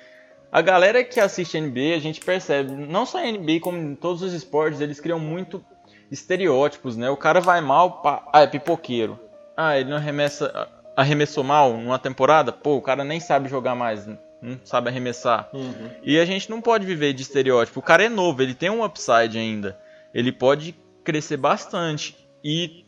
[0.52, 4.22] a galera que assiste NBA, a gente percebe, não só a NBA, como em todos
[4.22, 5.64] os esportes, eles criam muito
[6.10, 7.08] estereótipos, né?
[7.08, 9.18] O cara vai mal, pá, ah, é pipoqueiro.
[9.56, 12.50] Ah, ele não arremessa, arremessou mal numa temporada?
[12.50, 14.18] Pô, o cara nem sabe jogar mais, não
[14.64, 15.48] sabe arremessar.
[15.52, 15.90] Uhum.
[16.02, 17.78] E a gente não pode viver de estereótipo.
[17.78, 19.78] O cara é novo, ele tem um upside ainda.
[20.12, 22.16] Ele pode crescer bastante.
[22.42, 22.84] E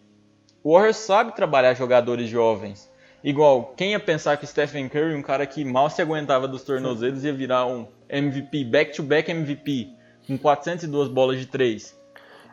[0.62, 2.90] o Warriors sabe trabalhar jogadores jovens.
[3.24, 7.24] Igual, quem ia pensar que Stephen Curry, um cara que mal se aguentava dos tornozelos,
[7.24, 9.90] ia virar um MVP, back-to-back MVP,
[10.26, 11.96] com 402 bolas de 3.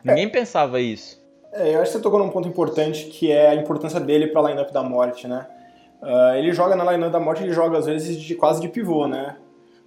[0.04, 0.28] Ninguém é.
[0.28, 1.20] pensava isso.
[1.52, 4.40] É, eu acho que você tocou num ponto importante, que é a importância dele para
[4.40, 5.46] a lineup da morte, né?
[6.00, 9.06] Uh, ele joga na lineup da morte, ele joga às vezes de, quase de pivô,
[9.06, 9.36] né?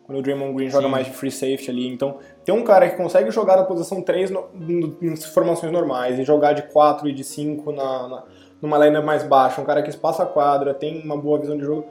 [0.05, 0.91] Quando o Draymond Green joga Sim.
[0.91, 1.87] mais de free safety ali.
[1.87, 6.19] Então, tem um cara que consegue jogar na posição 3 no, no, em formações normais
[6.19, 8.23] e jogar de 4 e de 5 na, na
[8.61, 11.65] numa linha mais baixa, um cara que espaça a quadra, tem uma boa visão de
[11.65, 11.85] jogo,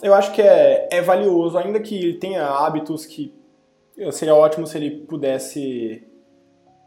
[0.00, 3.34] eu acho que é, é valioso, ainda que ele tenha hábitos que
[4.12, 6.06] seria ótimo se ele pudesse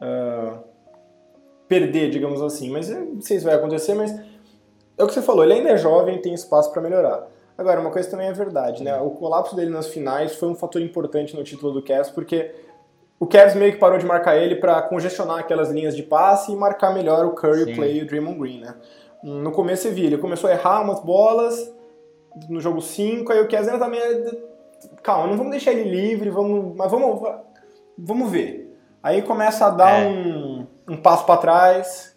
[0.00, 0.58] uh,
[1.68, 2.70] perder, digamos assim.
[2.70, 4.10] Mas não sei se vai acontecer, mas
[4.96, 7.28] é o que você falou, ele ainda é jovem tem espaço para melhorar.
[7.56, 8.98] Agora, uma coisa também é verdade, né?
[9.00, 12.54] O colapso dele nas finais foi um fator importante no título do Cavs, porque
[13.18, 16.56] o Cavs meio que parou de marcar ele para congestionar aquelas linhas de passe e
[16.56, 17.72] marcar melhor o Curry, Sim.
[17.72, 18.74] o Play e o Draymond Green, né?
[19.22, 21.74] No começo você via, ele começou a errar umas bolas
[22.48, 24.00] no jogo 5, aí o Kessler também.
[25.02, 27.22] Calma, não vamos deixar ele livre, vamos, mas vamos,
[27.96, 28.78] vamos ver.
[29.02, 30.06] Aí começa a dar é.
[30.06, 32.16] um, um passo para trás,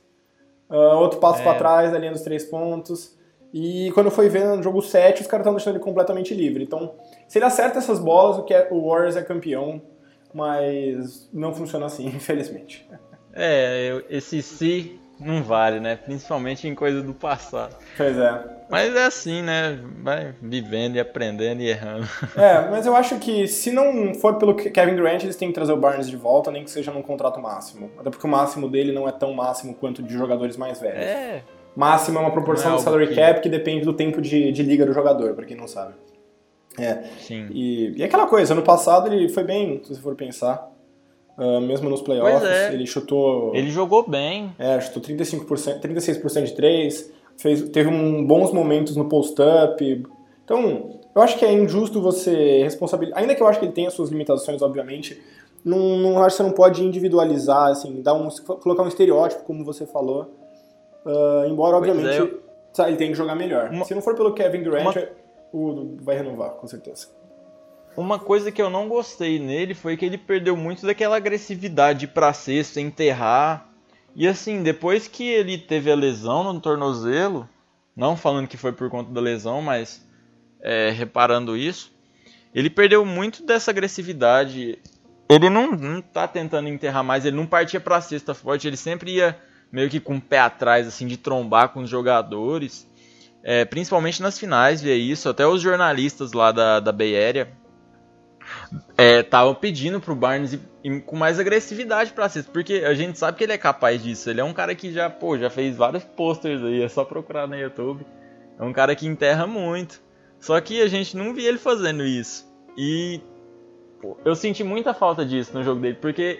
[0.69, 1.43] uh, outro passo é.
[1.43, 3.17] para trás, ali nos três pontos.
[3.53, 6.63] E quando foi ver no jogo 7, os caras estão deixando ele completamente livre.
[6.63, 6.93] Então,
[7.27, 9.81] se ele acerta essas bolas, o, que o Warriors é campeão,
[10.33, 12.87] mas não funciona assim, infelizmente.
[13.33, 15.97] É, esse se não vale, né?
[15.97, 17.75] Principalmente em coisa do passado.
[17.97, 18.59] Pois é.
[18.69, 19.77] Mas é assim, né?
[20.01, 22.07] Vai vivendo e aprendendo e errando.
[22.37, 25.73] É, mas eu acho que se não for pelo Kevin Durant, eles têm que trazer
[25.73, 27.91] o Barnes de volta, nem que seja num contrato máximo.
[27.99, 30.99] Até porque o máximo dele não é tão máximo quanto de jogadores mais velhos.
[30.99, 31.43] É.
[31.75, 33.15] Máximo é uma proporção é do salary que...
[33.15, 35.93] cap que depende do tempo de, de liga do jogador, pra quem não sabe.
[36.79, 37.03] É.
[37.19, 37.47] Sim.
[37.51, 40.69] E, e aquela coisa, ano passado ele foi bem, se você for pensar.
[41.37, 42.73] Uh, mesmo nos playoffs, é.
[42.73, 43.55] ele chutou.
[43.55, 44.53] Ele jogou bem.
[44.59, 50.03] É, chutou 35%, 36% de 3, fez, teve um, bons momentos no post-up.
[50.43, 53.19] Então, eu acho que é injusto você responsabilizar.
[53.19, 55.21] Ainda que eu acho que ele tenha suas limitações, obviamente,
[55.63, 58.27] não, não acho que você não pode individualizar, assim, dar um,
[58.61, 60.33] colocar um estereótipo, como você falou.
[61.05, 62.87] Uh, embora, obviamente, é.
[62.87, 63.69] ele tenha que jogar melhor.
[63.69, 63.85] Uma...
[63.85, 64.93] Se não for pelo Kevin Durant, uma...
[65.51, 67.07] o, vai renovar, com certeza.
[67.97, 72.33] Uma coisa que eu não gostei nele foi que ele perdeu muito daquela agressividade pra
[72.33, 73.67] cesta, enterrar.
[74.15, 77.47] E assim, depois que ele teve a lesão no tornozelo,
[77.95, 80.05] não falando que foi por conta da lesão, mas
[80.61, 81.91] é, reparando isso,
[82.53, 84.79] ele perdeu muito dessa agressividade.
[85.29, 89.15] Ele não, não tá tentando enterrar mais, ele não partia pra cesta forte, ele sempre
[89.15, 89.37] ia
[89.71, 92.88] meio que com o pé atrás, assim, de trombar com os jogadores.
[93.43, 95.29] É, principalmente nas finais, via isso.
[95.29, 97.47] Até os jornalistas lá da, da Bay Area
[99.19, 103.17] estavam é, pedindo pro Barnes ir, ir com mais agressividade pra cesta, porque a gente
[103.17, 104.29] sabe que ele é capaz disso.
[104.29, 107.47] Ele é um cara que já, pô, já fez vários posters aí, é só procurar
[107.47, 108.05] no YouTube.
[108.57, 110.01] É um cara que enterra muito.
[110.39, 112.47] Só que a gente não via ele fazendo isso.
[112.77, 113.21] E
[114.01, 116.39] pô, eu senti muita falta disso no jogo dele, porque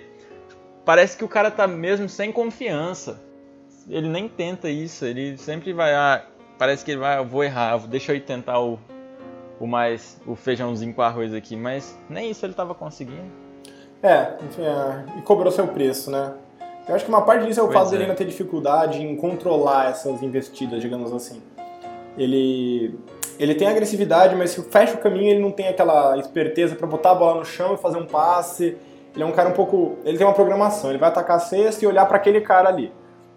[0.86, 3.22] parece que o cara tá mesmo sem confiança.
[3.90, 6.24] Ele nem tenta isso, ele sempre vai, ah,
[6.60, 8.78] parece que ele vai, eu vou errar, deixa eu tentar o,
[9.60, 13.32] o mais o feijãozinho com arroz aqui, mas nem isso ele tava conseguindo.
[14.04, 16.34] É, enfim, é, e cobrou seu preço, né?
[16.88, 17.92] Eu acho que uma parte disso é o pois fato é.
[17.92, 21.42] dele ainda ter dificuldade em controlar essas investidas, digamos assim.
[22.18, 23.00] Ele
[23.40, 27.12] ele tem agressividade, mas se fecha o caminho, ele não tem aquela esperteza para botar
[27.12, 28.76] a bola no chão e fazer um passe.
[29.16, 29.98] Ele é um cara um pouco.
[30.04, 32.92] Ele tem uma programação, ele vai atacar a cesta e olhar para aquele cara ali.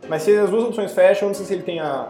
[0.08, 2.08] Mas se as duas opções fecham, não sei se ele tem a,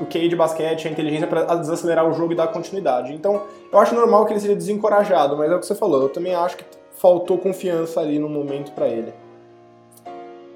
[0.00, 3.12] o QI de basquete, a inteligência para desacelerar o jogo e dar continuidade.
[3.12, 6.02] Então, eu acho normal que ele seja desencorajado, mas é o que você falou.
[6.02, 6.64] Eu também acho que
[6.98, 9.12] faltou confiança ali no momento para ele.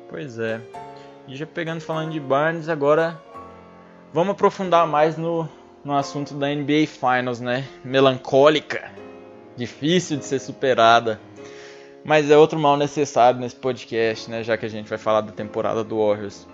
[0.09, 0.61] Pois é.
[1.27, 3.19] E já pegando falando de Barnes, agora
[4.13, 5.49] vamos aprofundar mais no,
[5.85, 7.65] no assunto da NBA Finals, né?
[7.85, 8.91] Melancólica,
[9.57, 11.21] difícil de ser superada,
[12.05, 14.43] mas é outro mal necessário nesse podcast, né?
[14.43, 16.47] Já que a gente vai falar da temporada do Warriors.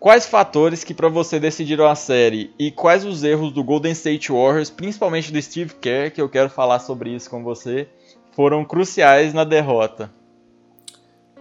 [0.00, 4.32] Quais fatores que para você decidiram a série e quais os erros do Golden State
[4.32, 7.86] Warriors, principalmente do Steve Kerr, que eu quero falar sobre isso com você,
[8.32, 10.10] foram cruciais na derrota?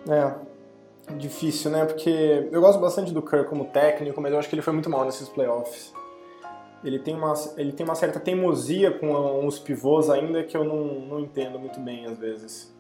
[0.08, 0.34] É,
[1.14, 1.86] difícil, né?
[1.86, 4.90] Porque eu gosto bastante do Kerr como técnico, mas eu acho que ele foi muito
[4.90, 5.94] mal nesses playoffs
[6.84, 9.12] ele tem uma, ele tem uma certa teimosia com
[9.46, 12.74] uns pivôs ainda que eu não, não entendo muito bem às vezes.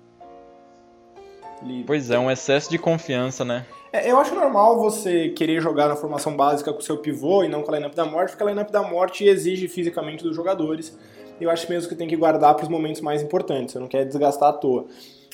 [1.85, 3.65] Pois é, um excesso de confiança, né?
[3.91, 7.47] É, eu acho normal você querer jogar na formação básica com o seu pivô e
[7.47, 10.97] não com a lineup da morte, porque a lineup da morte exige fisicamente dos jogadores.
[11.41, 14.05] Eu acho mesmo que tem que guardar para os momentos mais importantes, você não quer
[14.05, 14.85] desgastar à toa.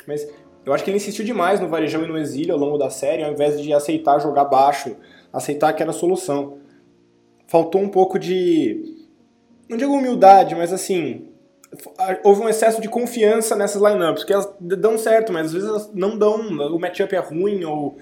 [0.08, 0.28] Mas
[0.66, 3.24] eu acho que ele insistiu demais no varejão e no exílio ao longo da série,
[3.24, 4.96] ao invés de aceitar jogar baixo,
[5.34, 6.60] aceitar que era a solução
[7.48, 8.96] faltou um pouco de.
[9.70, 11.30] Não digo humildade, mas assim.
[12.24, 15.92] Houve um excesso de confiança nessas lineups, que elas dão certo, mas às vezes elas
[15.94, 16.36] não dão.
[16.74, 17.98] O matchup é ruim, ou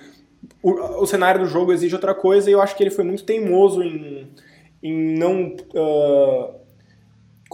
[0.62, 3.24] o, o cenário do jogo exige outra coisa, e eu acho que ele foi muito
[3.24, 4.30] teimoso em,
[4.82, 5.56] em não.
[5.74, 6.56] Uh,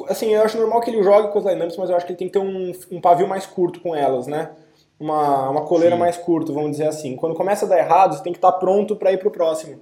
[0.08, 2.20] assim, eu acho normal que ele jogue com as lineups, mas eu acho que ele
[2.20, 4.52] tem que ter um, um pavio mais curto com elas, né?
[5.00, 6.00] Uma, uma coleira Sim.
[6.00, 7.16] mais curta, vamos dizer assim.
[7.16, 9.80] Quando começa a dar errado, você tem que estar pronto para ir pro próximo.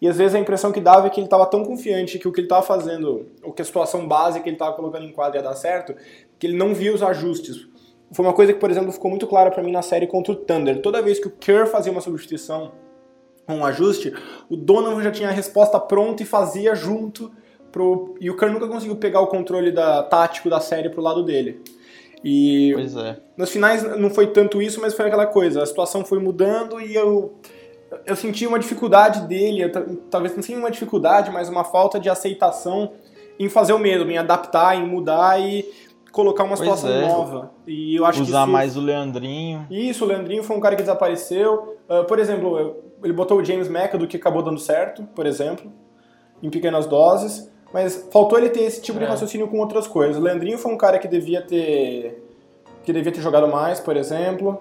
[0.00, 2.32] E às vezes a impressão que dava é que ele estava tão confiante que o
[2.32, 5.38] que ele estava fazendo, ou que a situação base que ele estava colocando em quadra
[5.38, 5.94] ia dar certo,
[6.38, 7.68] que ele não via os ajustes.
[8.12, 10.36] Foi uma coisa que, por exemplo, ficou muito clara para mim na série contra o
[10.36, 10.80] Thunder.
[10.80, 12.72] Toda vez que o Kerr fazia uma substituição,
[13.46, 14.12] um ajuste,
[14.48, 17.30] o Donovan já tinha a resposta pronta e fazia junto
[17.70, 18.14] pro...
[18.20, 21.62] E o Kerr nunca conseguiu pegar o controle da, tático da série pro lado dele.
[22.24, 23.18] E pois é.
[23.36, 25.62] nos finais não foi tanto isso, mas foi aquela coisa.
[25.62, 27.34] A situação foi mudando e eu
[28.06, 29.68] eu senti uma dificuldade dele,
[30.10, 32.92] talvez não seja uma dificuldade, mas uma falta de aceitação
[33.38, 35.64] em fazer o mesmo, em adaptar, em mudar e
[36.12, 37.06] colocar uma situação é.
[37.06, 37.50] nova.
[37.66, 38.52] E eu acho Usar isso...
[38.52, 39.66] mais o Leandrinho.
[39.70, 41.78] Isso, o Leandrinho foi um cara que desapareceu.
[41.88, 45.72] Uh, por exemplo, ele botou o James McAdoo, que acabou dando certo, por exemplo,
[46.42, 47.50] em pequenas doses.
[47.72, 49.02] Mas faltou ele ter esse tipo é.
[49.02, 50.16] de raciocínio com outras coisas.
[50.16, 52.26] O Leandrinho foi um cara que devia ter
[52.82, 54.60] que devia ter jogado mais, por exemplo.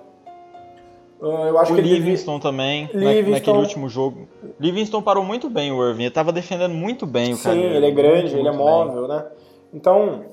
[1.21, 2.41] Ah, eu acho o que Livingston ele...
[2.41, 3.31] também, Livingston...
[3.31, 4.27] naquele último jogo.
[4.59, 7.55] Livingston parou muito bem o Irving, ele estava defendendo muito bem o cara.
[7.55, 9.17] Sim, ele é grande, ele é móvel, bem.
[9.17, 9.25] né?
[9.73, 10.25] Então,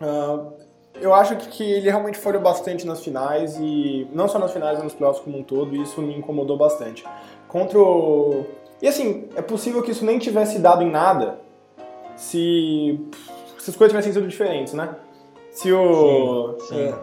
[0.00, 0.52] uh,
[1.00, 4.74] eu acho que, que, ele realmente falhou bastante nas finais, e não só nas finais,
[4.74, 7.04] mas nos playoffs como um todo, e isso me incomodou bastante.
[7.48, 8.44] Contra o...
[8.80, 11.38] E assim, é possível que isso nem tivesse dado em nada
[12.16, 13.00] se,
[13.58, 14.94] se as coisas tivessem sido diferentes, né?
[15.50, 16.56] Se o...
[16.60, 16.80] Sim, sim.
[16.80, 16.94] É,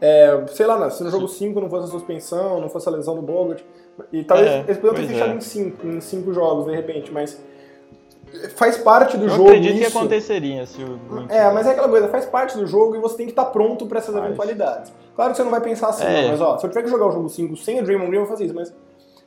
[0.00, 3.14] é, sei lá, se no jogo 5 não fosse a suspensão, não fosse a lesão
[3.14, 3.64] do Bogut,
[4.12, 5.36] e talvez é, eles poderiam ter fechado é.
[5.36, 7.38] em 5 em cinco jogos, de repente, mas
[8.54, 9.42] faz parte do eu jogo.
[9.42, 9.90] Eu acredito isso.
[9.90, 10.98] que aconteceria se o.
[11.28, 13.86] É, mas é aquela coisa, faz parte do jogo e você tem que estar pronto
[13.86, 14.92] para essas eventualidades.
[15.14, 16.28] Claro que você não vai pensar assim, é.
[16.28, 18.26] mas ó, se eu tiver que jogar o jogo 5 sem o Draymond Green, eu
[18.26, 18.72] vou fazer isso, mas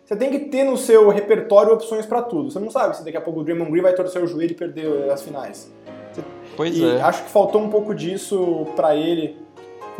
[0.06, 2.52] você tem que ter no seu repertório opções para tudo.
[2.52, 4.56] Você não sabe se daqui a pouco o Draymond Green vai torcer o joelho e
[4.56, 5.72] perder as finais.
[6.12, 6.24] Você...
[6.56, 7.02] Pois e é.
[7.02, 9.41] Acho que faltou um pouco disso para ele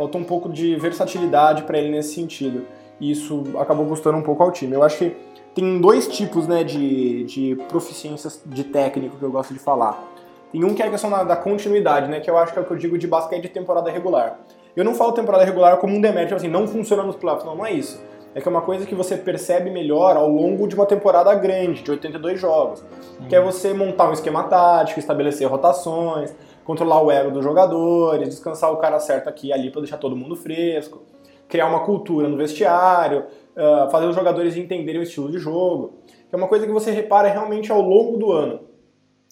[0.02, 2.66] faltou um pouco de versatilidade para ele nesse sentido.
[3.00, 4.74] E isso acabou custando um pouco ao time.
[4.74, 5.16] Eu acho que
[5.54, 10.02] tem dois tipos né, de, de proficiências de técnico que eu gosto de falar.
[10.50, 12.62] Tem um que é a questão da, da, continuidade, né, que eu acho que é
[12.62, 14.38] o que eu digo de basquete de temporada regular.
[14.76, 17.66] Eu não falo temporada regular como um demérito, assim, não funciona nos playoffs, não, não
[17.66, 18.02] é isso.
[18.34, 21.82] É que é uma coisa que você percebe melhor ao longo de uma temporada grande,
[21.82, 22.82] de 82 jogos.
[23.28, 28.72] Que é você montar um esquema tático, estabelecer rotações, controlar o ego dos jogadores, descansar
[28.72, 31.02] o cara certo aqui e ali para deixar todo mundo fresco,
[31.48, 33.24] criar uma cultura no vestiário,
[33.56, 35.94] uh, fazer os jogadores entenderem o estilo de jogo,
[36.32, 38.60] é uma coisa que você repara realmente ao longo do ano,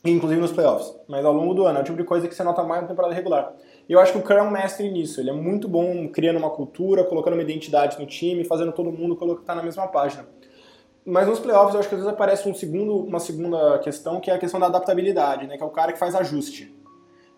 [0.04, 2.42] inclusive nos playoffs, mas ao longo do ano, é o tipo de coisa que você
[2.42, 3.54] nota mais na temporada regular.
[3.88, 6.38] E eu acho que o Kerr é um mestre nisso, ele é muito bom criando
[6.38, 10.26] uma cultura, colocando uma identidade no time, fazendo todo mundo colocar na mesma página.
[11.04, 14.30] Mas nos playoffs eu acho que às vezes aparece um segundo, uma segunda questão, que
[14.30, 15.56] é a questão da adaptabilidade, né?
[15.56, 16.79] que é o cara que faz ajuste.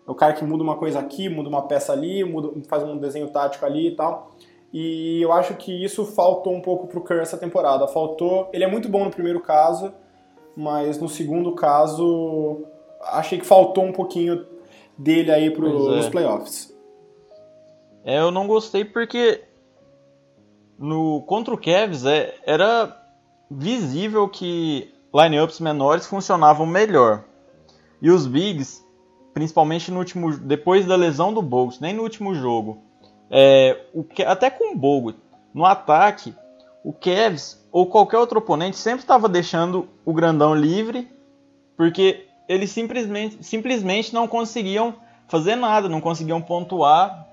[0.07, 2.97] É o cara que muda uma coisa aqui, muda uma peça ali, muda, faz um
[2.97, 4.31] desenho tático ali e tal.
[4.73, 7.87] E eu acho que isso faltou um pouco pro Kerr essa temporada.
[7.87, 8.49] Faltou.
[8.51, 9.93] Ele é muito bom no primeiro caso,
[10.57, 12.65] mas no segundo caso
[13.01, 14.45] achei que faltou um pouquinho
[14.97, 16.09] dele aí pros é.
[16.09, 16.73] playoffs.
[18.03, 19.41] É, eu não gostei porque
[20.77, 22.95] no contra o Cavs é, era
[23.49, 27.23] visível que lineups menores funcionavam melhor.
[28.01, 28.83] E os bigs,
[29.33, 32.81] principalmente no último depois da lesão do Bogut, nem no último jogo,
[33.29, 35.17] é, o, até com o Bogut,
[35.53, 36.35] no ataque,
[36.83, 41.07] o Cavs ou qualquer outro oponente sempre estava deixando o grandão livre,
[41.75, 44.95] porque eles simplesmente, simplesmente não conseguiam
[45.27, 47.27] fazer nada, não conseguiam pontuar,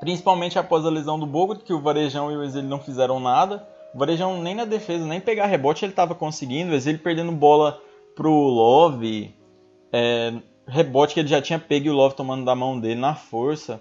[0.00, 3.66] principalmente após a lesão do Bogut, que o Varejão e o Exílio não fizeram nada.
[3.94, 6.72] O Varejão nem na defesa, nem pegar rebote ele estava conseguindo.
[6.72, 7.80] O Exílio perdendo bola
[8.14, 9.34] pro Love.
[9.92, 10.34] É,
[10.66, 13.80] rebote que ele já tinha pego e o Love tomando da mão dele na força.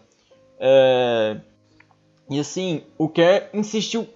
[0.60, 1.38] É,
[2.30, 4.08] e assim, o Kerr insistiu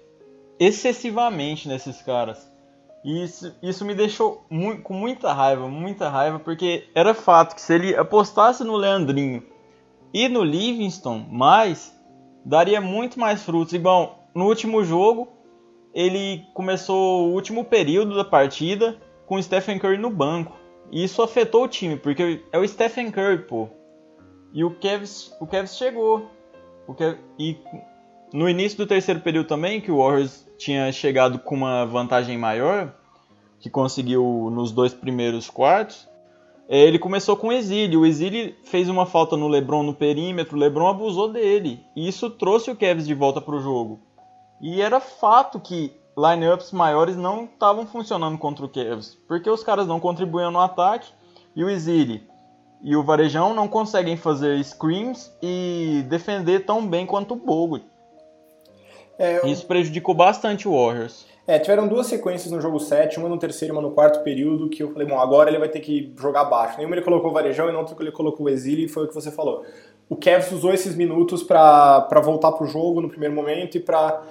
[0.59, 2.49] excessivamente nesses caras.
[3.03, 7.61] E isso, isso me deixou mu com muita raiva, muita raiva, porque era fato que
[7.61, 9.43] se ele apostasse no Leandrinho
[10.13, 11.93] e no Livingston, mais,
[12.43, 13.73] daria muito mais frutos.
[13.73, 15.27] Igual no último jogo,
[15.93, 18.97] ele começou o último período da partida
[19.27, 20.57] com o Stephen Curry no banco.
[20.91, 23.67] E isso afetou o time, porque é o Stephen Curry, pô.
[24.53, 26.29] E o Kevs, o Kevs chegou.
[26.87, 26.95] O
[27.37, 27.57] e
[28.31, 32.93] no início do terceiro período também, que o Warriors tinha chegado com uma vantagem maior,
[33.59, 36.07] que conseguiu nos dois primeiros quartos,
[36.67, 38.01] é, ele começou com o Exílio.
[38.01, 41.79] O Exílio fez uma falta no LeBron no perímetro, o LeBron abusou dele.
[41.95, 43.99] E isso trouxe o Kevs de volta para o jogo.
[44.61, 49.87] E era fato que lineups maiores não estavam funcionando contra o Cavs, porque os caras
[49.87, 51.11] não contribuíam no ataque
[51.55, 52.23] e o Izzy
[52.81, 57.85] e o Varejão não conseguem fazer screens e defender tão bem quanto o Bogut.
[59.17, 59.45] É, eu...
[59.47, 61.25] Isso prejudicou bastante o Warriors.
[61.47, 64.67] É, tiveram duas sequências no jogo 7, uma no terceiro e uma no quarto período,
[64.67, 66.77] que eu falei, bom, agora ele vai ter que jogar baixo.
[66.77, 69.07] Nenhuma ele colocou o Varejão e na outra ele colocou o Exílio, e foi o
[69.07, 69.63] que você falou.
[70.09, 74.23] O Cavs usou esses minutos para voltar pro jogo no primeiro momento e para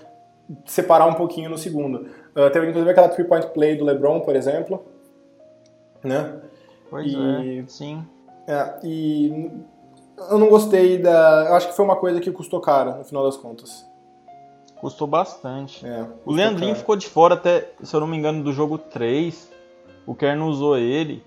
[0.66, 2.08] separar um pouquinho no segundo.
[2.36, 4.84] Uh, teve inclusive aquela three-point play do LeBron, por exemplo,
[6.02, 6.40] né?
[6.90, 8.04] Pois e, é, sim.
[8.46, 9.50] É, e
[10.30, 11.46] eu não gostei da...
[11.48, 13.84] Eu acho que foi uma coisa que custou caro, no final das contas.
[14.76, 15.84] Custou bastante.
[15.86, 16.80] É, custou o Leandrinho caro.
[16.80, 19.50] ficou de fora até, se eu não me engano, do jogo 3.
[20.06, 21.24] O Kerr não usou ele.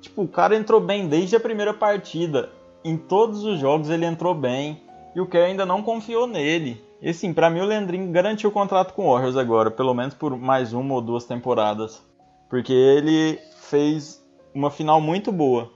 [0.00, 2.50] Tipo, o cara entrou bem desde a primeira partida.
[2.84, 4.82] Em todos os jogos ele entrou bem.
[5.14, 6.84] E o Kerr ainda não confiou nele.
[7.00, 10.14] E assim, pra mim o Leandrinho garantiu o contrato com o Warriors agora, pelo menos
[10.14, 12.02] por mais uma ou duas temporadas.
[12.48, 15.70] Porque ele fez uma final muito boa.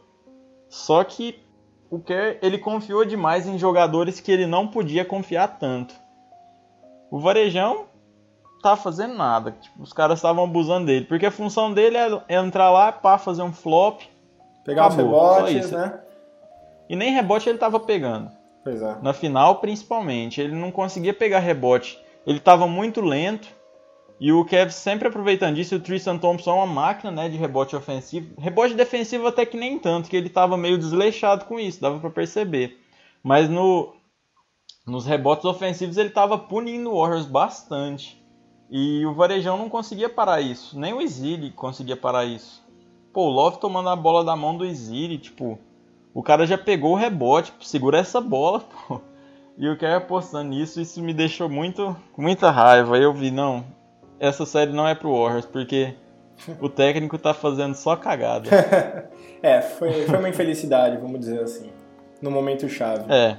[0.68, 1.38] Só que
[1.90, 5.94] o Kerr, ele confiou demais em jogadores que ele não podia confiar tanto.
[7.10, 7.84] O Varejão
[8.62, 9.52] tá fazendo nada.
[9.52, 11.04] Tipo, os caras estavam abusando dele.
[11.04, 14.00] Porque a função dele é entrar lá para fazer um flop.
[14.64, 16.00] Pegar acabou, os rebotes, né?
[16.88, 18.30] E nem rebote ele tava pegando.
[18.64, 19.02] É.
[19.02, 20.40] Na final, principalmente.
[20.40, 21.98] Ele não conseguia pegar rebote.
[22.26, 23.48] Ele estava muito lento.
[24.20, 25.74] E o Cavs sempre aproveitando disso.
[25.74, 28.40] O Tristan Thompson é uma máquina né, de rebote ofensivo.
[28.40, 32.10] Rebote defensivo até que nem tanto, que ele estava meio desleixado com isso, dava para
[32.10, 32.78] perceber.
[33.20, 33.92] Mas no,
[34.86, 38.22] nos rebotes ofensivos ele estava punindo o Warriors bastante.
[38.70, 40.78] E o Varejão não conseguia parar isso.
[40.78, 42.64] Nem o Exili conseguia parar isso.
[43.12, 45.58] Pô, o Love tomando a bola da mão do Exili, tipo...
[46.14, 49.00] O cara já pegou o rebote, segura essa bola, pô.
[49.56, 52.96] E o cara apostando nisso, isso me deixou muito, muita raiva.
[52.96, 53.64] Eu vi, não,
[54.18, 55.94] essa série não é pro Warriors, porque
[56.60, 58.48] o técnico tá fazendo só cagada.
[59.42, 61.70] é, foi, foi uma infelicidade, vamos dizer assim.
[62.20, 63.12] No momento chave.
[63.12, 63.36] É.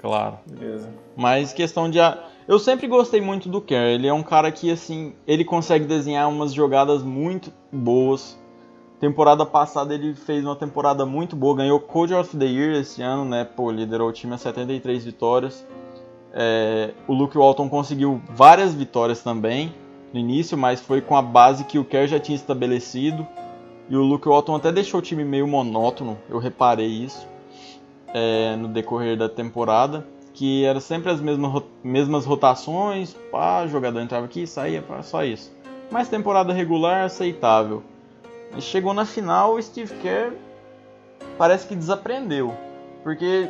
[0.00, 0.38] Claro.
[0.46, 0.88] Beleza.
[1.16, 1.98] Mas questão de.
[2.46, 3.88] Eu sempre gostei muito do Kerr.
[3.88, 8.38] Ele é um cara que, assim, ele consegue desenhar umas jogadas muito boas.
[9.00, 13.24] Temporada passada ele fez uma temporada muito boa, ganhou Coach of the Year esse ano,
[13.24, 13.44] né?
[13.44, 15.64] Pô, liderou o time a 73 vitórias.
[16.32, 19.72] É, o Luke Walton conseguiu várias vitórias também
[20.12, 23.26] no início, mas foi com a base que o Kerr já tinha estabelecido.
[23.88, 27.26] E o Luke Walton até deixou o time meio monótono, eu reparei isso
[28.12, 34.26] é, no decorrer da temporada, que era sempre as mesmas, mesmas rotações, pá, jogador entrava
[34.26, 35.52] aqui, saía, pá, só isso.
[35.90, 37.82] Mas temporada regular aceitável.
[38.56, 40.32] E chegou na final, o Steve Kerr
[41.36, 42.54] parece que desaprendeu,
[43.02, 43.48] porque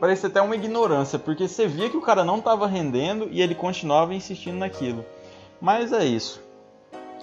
[0.00, 3.54] parece até uma ignorância, porque você via que o cara não estava rendendo e ele
[3.54, 5.04] continuava insistindo naquilo.
[5.60, 6.42] Mas é isso.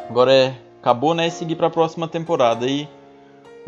[0.10, 1.28] Agora é acabou, né?
[1.28, 2.66] E seguir para a próxima temporada.
[2.66, 2.88] E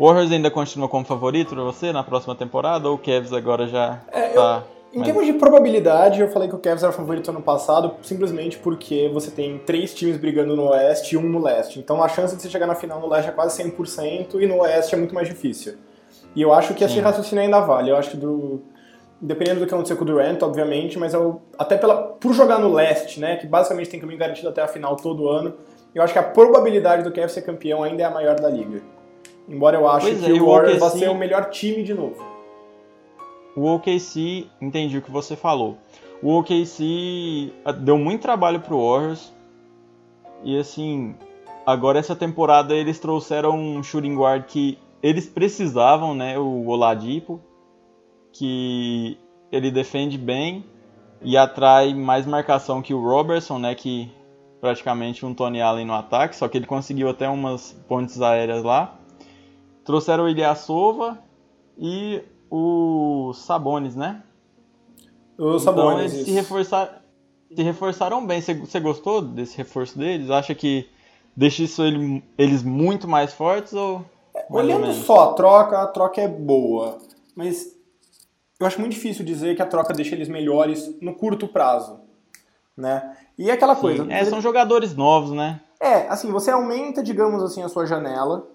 [0.00, 4.00] Warriors ainda continua como favorito para você na próxima temporada ou o Cavs agora já
[4.10, 5.06] é, tá eu, Em mas...
[5.06, 9.30] termos de probabilidade, eu falei que o Cavs era favorito ano passado simplesmente porque você
[9.30, 11.78] tem três times brigando no Oeste e um no Leste.
[11.78, 14.58] Então a chance de você chegar na final no Leste é quase 100% e no
[14.60, 15.74] Oeste é muito mais difícil.
[16.36, 17.90] E eu acho que esse raciocínio ainda vale.
[17.90, 18.62] Eu acho que do,
[19.20, 22.72] dependendo do que acontecer com o Durant, obviamente, mas eu, até pela, por jogar no
[22.72, 25.54] leste, né, que basicamente tem caminho garantido até a final todo ano,
[25.94, 28.82] eu acho que a probabilidade do Cavs ser campeão ainda é a maior da liga.
[29.48, 32.31] Embora eu ache pois que é, o Warriors vai ser o melhor time de novo.
[33.54, 35.78] O OKC, entendi o que você falou.
[36.22, 39.32] O OKC ah, deu muito trabalho pro Warriors.
[40.44, 41.14] E assim,
[41.66, 47.40] agora essa temporada eles trouxeram um shooting guard que eles precisavam, né, o Oladipo,
[48.32, 49.18] que
[49.50, 50.64] ele defende bem
[51.20, 54.10] e atrai mais marcação que o Robertson, né, que
[54.60, 58.96] praticamente um Tony Allen no ataque, só que ele conseguiu até umas pontes aéreas lá.
[59.84, 61.18] Trouxeram o Ilyasova
[61.76, 64.22] e o Sabonis, né?
[65.38, 66.12] O Sabonis.
[66.12, 67.02] Então eles se, reforçar,
[67.54, 68.40] se reforçaram bem.
[68.40, 70.30] Você gostou desse reforço deles?
[70.30, 70.88] Acha que
[71.36, 74.04] deixa isso ele, eles muito mais fortes ou
[74.48, 76.98] Olhando só a troca, a troca é boa.
[77.34, 77.76] Mas
[78.58, 82.00] eu acho muito difícil dizer que a troca deixa eles melhores no curto prazo.
[82.76, 83.16] Né?
[83.36, 84.12] E é aquela Sim, coisa.
[84.12, 85.60] É, são jogadores novos, né?
[85.80, 88.48] É, assim, você aumenta, digamos assim, a sua janela.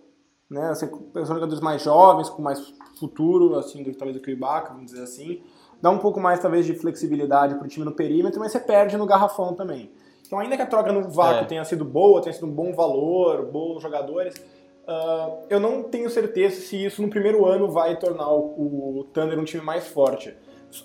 [0.49, 0.69] Né?
[0.69, 4.73] Você, são jogadores mais jovens, com mais futuro, assim, do, talvez do que o Ibaka,
[4.73, 5.41] vamos dizer assim.
[5.81, 9.05] Dá um pouco mais, talvez, de flexibilidade pro time no perímetro, mas você perde no
[9.05, 9.91] garrafão também.
[10.25, 11.45] Então, ainda que a troca no vácuo é.
[11.45, 14.35] tenha sido boa, tenha sido um bom valor, bons jogadores,
[14.87, 19.37] Uh, eu não tenho certeza se isso no primeiro ano vai tornar o, o Thunder
[19.37, 20.33] um time mais forte.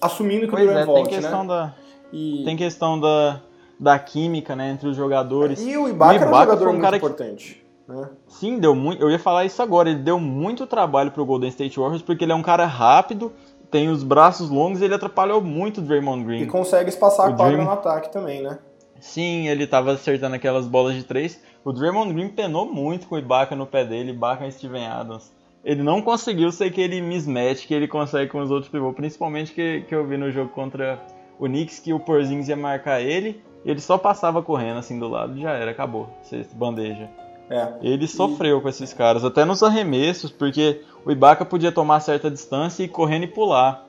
[0.01, 1.49] Assumindo que pois o Durant é, volte, tem questão né?
[1.49, 1.75] Da,
[2.13, 2.43] e...
[2.45, 3.41] Tem questão da,
[3.79, 5.61] da química né, entre os jogadores.
[5.61, 7.62] E o Ibaka, o Ibaka era um jogador um muito importante.
[7.87, 7.93] Que...
[7.93, 8.11] Né?
[8.29, 9.03] Sim, deu muito.
[9.03, 9.91] Eu ia falar isso agora.
[9.91, 13.33] Ele deu muito trabalho pro Golden State Warriors porque ele é um cara rápido,
[13.71, 16.43] tem os braços longos e ele atrapalhou muito o Draymond Green.
[16.43, 17.65] E consegue espaçar o a quadra Dream...
[17.65, 18.59] no ataque também, né?
[19.01, 21.43] Sim, ele estava acertando aquelas bolas de três.
[21.65, 25.33] O Draymond Green penou muito com o Ibaka no pé dele, Ibaka e Steven Adams.
[25.65, 29.83] Ele não conseguiu ser aquele mismatch que ele consegue com os outros pivôs, principalmente que,
[29.83, 31.01] que eu vi no jogo contra
[31.39, 35.09] o Knicks, que o Porzingis ia marcar ele, e ele só passava correndo assim do
[35.09, 37.09] lado, já era, acabou, você bandeja.
[37.51, 37.69] É.
[37.83, 42.83] Ele sofreu com esses caras, até nos arremessos, porque o Ibaka podia tomar certa distância
[42.83, 43.87] e correndo e pular.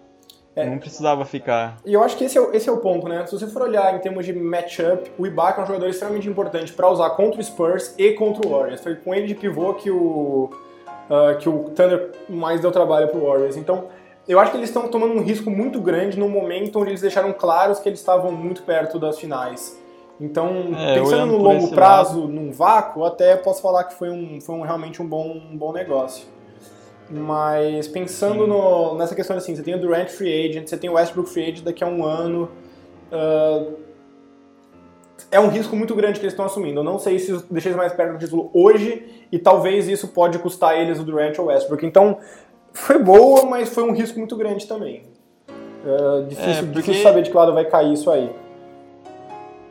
[0.55, 0.69] É.
[0.69, 1.77] Não precisava ficar.
[1.83, 3.25] E eu acho que esse é, o, esse é o ponto, né?
[3.25, 6.71] Se você for olhar em termos de matchup, o Ibaka é um jogador extremamente importante
[6.71, 8.81] para usar contra o Spurs e contra o Warriors.
[8.81, 10.51] Foi com ele de pivô que o,
[11.09, 13.57] uh, que o Thunder mais deu trabalho pro Warriors.
[13.57, 13.85] Então,
[14.27, 17.33] eu acho que eles estão tomando um risco muito grande no momento onde eles deixaram
[17.33, 19.81] claros que eles estavam muito perto das finais.
[20.19, 22.31] Então, é, pensando no longo prazo, lado...
[22.31, 25.73] num vácuo, até posso falar que foi, um, foi um, realmente um bom, um bom
[25.73, 26.27] negócio.
[27.09, 30.93] Mas pensando no, nessa questão assim, você tem o Durant Free Agent, você tem o
[30.93, 32.49] Westbrook Free Agent daqui a um ano.
[33.11, 33.73] Uh,
[35.29, 36.79] é um risco muito grande que eles estão assumindo.
[36.79, 40.39] Eu não sei se deixa eles mais perto do título hoje e talvez isso pode
[40.39, 41.85] custar eles o Durant ou o Westbrook.
[41.85, 42.19] Então,
[42.71, 45.03] foi boa, mas foi um risco muito grande também.
[45.83, 46.79] Uh, difícil, é, porque...
[46.79, 48.42] difícil saber de que lado vai cair isso aí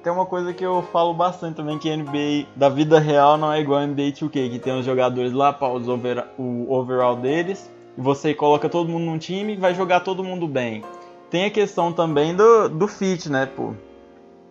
[0.03, 3.61] tem uma coisa que eu falo bastante também, que NBA da vida real não é
[3.61, 8.01] igual a NBA 2K, que tem os jogadores lá para over, o overall deles, e
[8.01, 10.83] você coloca todo mundo num time e vai jogar todo mundo bem.
[11.31, 13.75] Tem a questão também do, do fit, né, pô?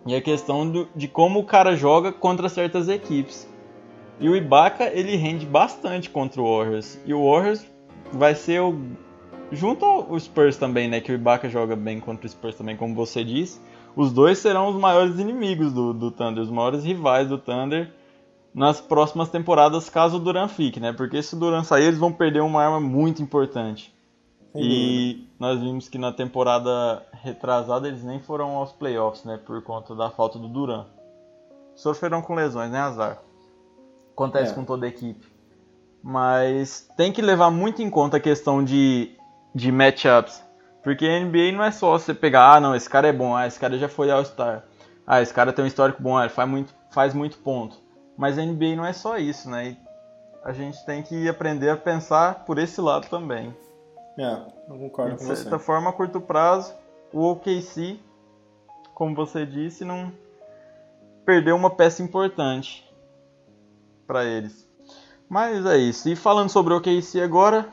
[0.06, 3.46] E a questão do, de como o cara joga contra certas equipes.
[4.18, 6.98] E o Ibaka, ele rende bastante contra o Warriors.
[7.04, 7.64] E o Warriors
[8.12, 8.78] vai ser o...
[9.52, 12.94] Junto ao Spurs também, né, que o Ibaka joga bem contra o Spurs também, como
[12.94, 13.60] você disse
[13.94, 17.92] os dois serão os maiores inimigos do, do Thunder, os maiores rivais do Thunder
[18.54, 20.92] nas próximas temporadas, caso o Duran fique, né?
[20.92, 23.94] Porque se o Duran sair, eles vão perder uma arma muito importante.
[24.54, 29.38] e nós vimos que na temporada retrasada eles nem foram aos playoffs, né?
[29.38, 30.84] Por conta da falta do Duran.
[31.74, 32.78] Sofreram com lesões, né?
[32.78, 33.18] Azar.
[34.12, 34.54] Acontece é.
[34.54, 35.26] com toda a equipe.
[36.02, 39.16] Mas tem que levar muito em conta a questão de,
[39.54, 40.42] de matchups.
[40.82, 43.58] Porque NBA não é só você pegar, ah, não, esse cara é bom, ah, esse
[43.58, 44.64] cara já foi All-Star.
[45.06, 47.76] Ah, esse cara tem um histórico bom, ah, ele faz muito, faz muito ponto.
[48.16, 49.76] Mas a NBA não é só isso, né?
[50.44, 53.54] a gente tem que aprender a pensar por esse lado também.
[54.18, 54.32] É,
[54.68, 55.42] eu concordo de com você.
[55.42, 56.74] certa forma, a curto prazo,
[57.12, 57.98] o OKC,
[58.94, 60.12] como você disse, não
[61.24, 62.84] perdeu uma peça importante
[64.06, 64.68] para eles.
[65.28, 66.08] Mas é isso.
[66.08, 67.68] E falando sobre o OKC agora,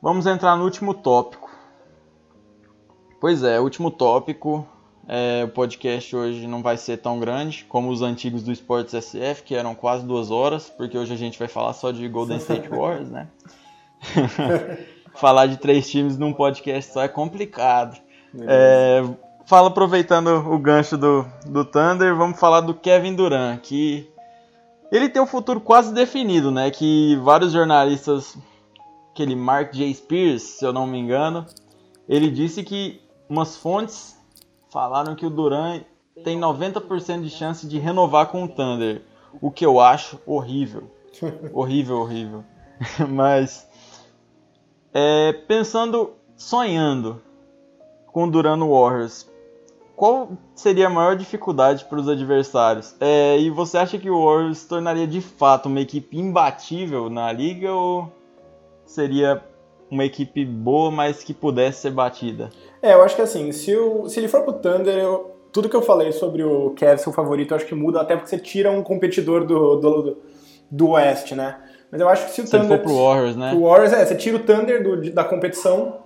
[0.00, 1.50] vamos entrar no último tópico.
[3.24, 4.66] Pois é, último tópico.
[5.08, 9.44] É, o podcast hoje não vai ser tão grande como os antigos do Esportes SF,
[9.44, 12.68] que eram quase duas horas, porque hoje a gente vai falar só de Golden State
[12.68, 13.26] Warriors, né?
[15.16, 17.98] falar de três times num podcast só é complicado.
[18.46, 19.02] É,
[19.46, 24.06] fala aproveitando o gancho do, do Thunder, vamos falar do Kevin Durant, que
[24.92, 26.70] ele tem o futuro quase definido, né?
[26.70, 28.36] Que vários jornalistas,
[29.10, 29.94] aquele Mark J.
[29.94, 31.46] Spears, se eu não me engano,
[32.06, 33.02] ele disse que
[33.34, 34.16] umas fontes
[34.70, 35.82] falaram que o Durant
[36.22, 39.02] tem 90% de chance de renovar com o Thunder,
[39.40, 40.84] o que eu acho horrível.
[41.52, 42.44] horrível, horrível.
[43.10, 43.68] Mas
[44.92, 47.20] é, pensando, sonhando
[48.06, 49.28] com o Durant Warriors,
[49.96, 52.94] qual seria a maior dificuldade para os adversários?
[53.00, 57.32] É, e você acha que o Warriors se tornaria de fato uma equipe imbatível na
[57.32, 58.12] liga ou
[58.86, 59.42] seria
[59.90, 62.50] uma equipe boa, mas que pudesse ser batida?
[62.82, 65.76] É, eu acho que assim, se, o, se ele for pro Thunder, eu, tudo que
[65.76, 68.70] eu falei sobre o Cavs, seu favorito, eu acho que muda até porque você tira
[68.70, 70.18] um competidor do, do,
[70.70, 71.58] do Oeste, né?
[71.90, 72.72] Mas eu acho que se o se Thunder...
[72.72, 73.52] ele for pro Warriors, né?
[73.54, 76.00] O Warriors, é, você tira o Thunder do, da competição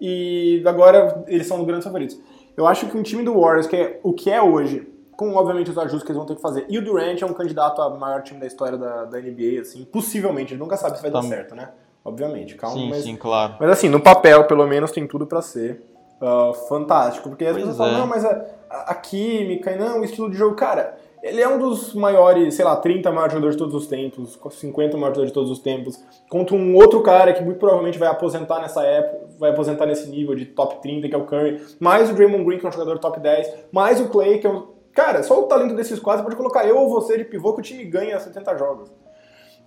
[0.00, 2.18] e agora eles são os grandes favoritos.
[2.56, 4.86] Eu acho que um time do Warriors, que é o que é hoje,
[5.20, 7.34] com obviamente os ajustes que eles vão ter que fazer, e o Durant é um
[7.34, 11.02] candidato a maior time da história da, da NBA, assim, possivelmente, ele nunca sabe se
[11.02, 11.36] vai dar Também.
[11.36, 11.68] certo, né?
[12.04, 13.56] Obviamente, calma, sim, mas, sim, claro.
[13.60, 15.82] mas assim, no papel, pelo menos, tem tudo pra ser
[16.20, 17.98] ah, fantástico, porque as Pois falam, é.
[17.98, 18.30] não, mas a,
[18.70, 22.54] a- a química, e não, o estilo de jogo, cara, ele é um dos maiores,
[22.54, 25.58] sei lá, 30 maiores jogadores de todos os tempos, 50 maiores jogadores de todos os
[25.58, 30.08] tempos, contra um outro cara que muito provavelmente vai aposentar nessa época, vai aposentar nesse
[30.08, 32.72] nível de top 30, que é o Curry, mais o Draymond Green, que é um
[32.72, 34.68] jogador top 10, mais o Clay, que é um...
[34.94, 37.62] Cara, só o talento desses quatro pode colocar eu ou você de pivô que o
[37.62, 38.90] time ganha 70 jogos.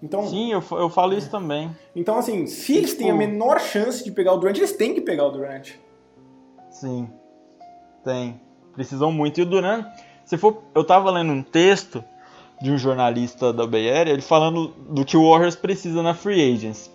[0.04, 1.72] Então, Sim, eu, eu falo isso também.
[1.96, 4.94] então assim, se eles têm a Tipo- menor chance de pegar o Durant, eles têm
[4.94, 5.70] que pegar o Durant.
[6.70, 7.10] Sim,
[8.04, 8.42] tem.
[8.76, 9.40] Precisam muito.
[9.40, 9.86] E o Duran,
[10.26, 12.04] se for, eu tava lendo um texto
[12.62, 16.54] de um jornalista da Bay Area, ele falando do que o Warriors precisa na free
[16.54, 16.92] agents.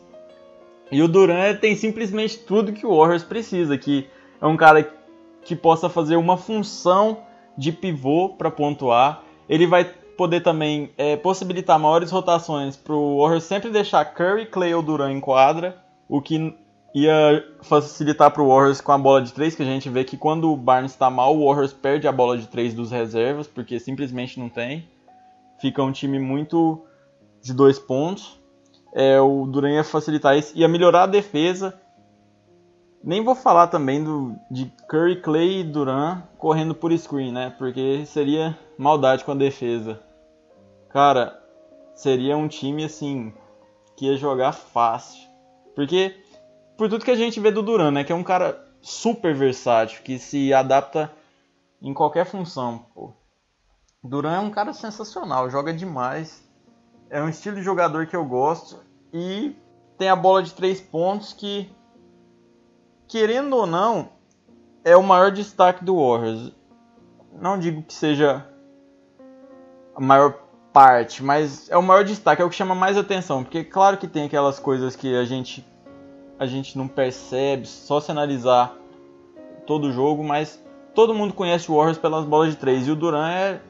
[0.90, 4.06] E o Duran tem simplesmente tudo que o Warriors precisa, que
[4.40, 4.90] é um cara
[5.44, 7.18] que possa fazer uma função
[7.56, 9.22] de pivô para pontuar.
[9.48, 14.74] Ele vai poder também é, possibilitar maiores rotações para o Warriors sempre deixar Curry, Clay
[14.74, 16.52] ou Duran em quadra, o que
[16.92, 20.16] ia facilitar para o Warriors com a bola de três, que a gente vê que
[20.16, 23.78] quando o Barnes está mal, o Warriors perde a bola de três dos reservas, porque
[23.78, 24.88] simplesmente não tem.
[25.60, 26.82] Fica um time muito
[27.40, 28.40] de dois pontos.
[28.92, 31.80] É, o Duran ia facilitar isso, ia melhorar a defesa.
[33.04, 37.54] Nem vou falar também do, de Curry, Clay e Duran correndo por screen, né?
[37.56, 40.07] Porque seria maldade com a defesa.
[40.90, 41.42] Cara,
[41.94, 43.32] seria um time assim
[43.96, 45.28] que ia jogar fácil.
[45.74, 46.16] Porque
[46.76, 48.04] por tudo que a gente vê do Duran, né?
[48.04, 51.12] Que é um cara super versátil, que se adapta
[51.82, 52.86] em qualquer função.
[52.94, 53.12] Pô.
[54.02, 56.46] Duran é um cara sensacional, joga demais.
[57.10, 58.78] É um estilo de jogador que eu gosto.
[59.12, 59.56] E
[59.96, 61.70] tem a bola de três pontos que,
[63.08, 64.10] querendo ou não,
[64.84, 66.52] é o maior destaque do Warriors.
[67.32, 68.46] Não digo que seja
[69.94, 73.42] a maior parte, mas é o maior destaque, é o que chama mais atenção.
[73.42, 75.64] Porque claro que tem aquelas coisas que a gente
[76.38, 78.76] a gente não percebe só se analisar
[79.66, 80.62] todo o jogo, mas
[80.94, 83.60] todo mundo conhece o Warriors pelas bolas de três e o Duran é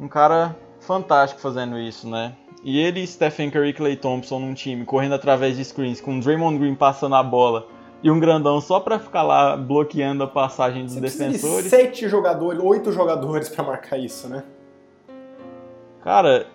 [0.00, 2.34] um cara fantástico fazendo isso, né?
[2.64, 6.20] E ele, Stephen Curry e Clay Thompson num time correndo através de screens com o
[6.20, 7.66] Draymond Green passando a bola
[8.02, 11.70] e um grandão só pra ficar lá bloqueando a passagem dos Você precisa de defensores.
[11.70, 14.42] sete jogadores, oito jogadores pra marcar isso, né?
[16.06, 16.46] Cara,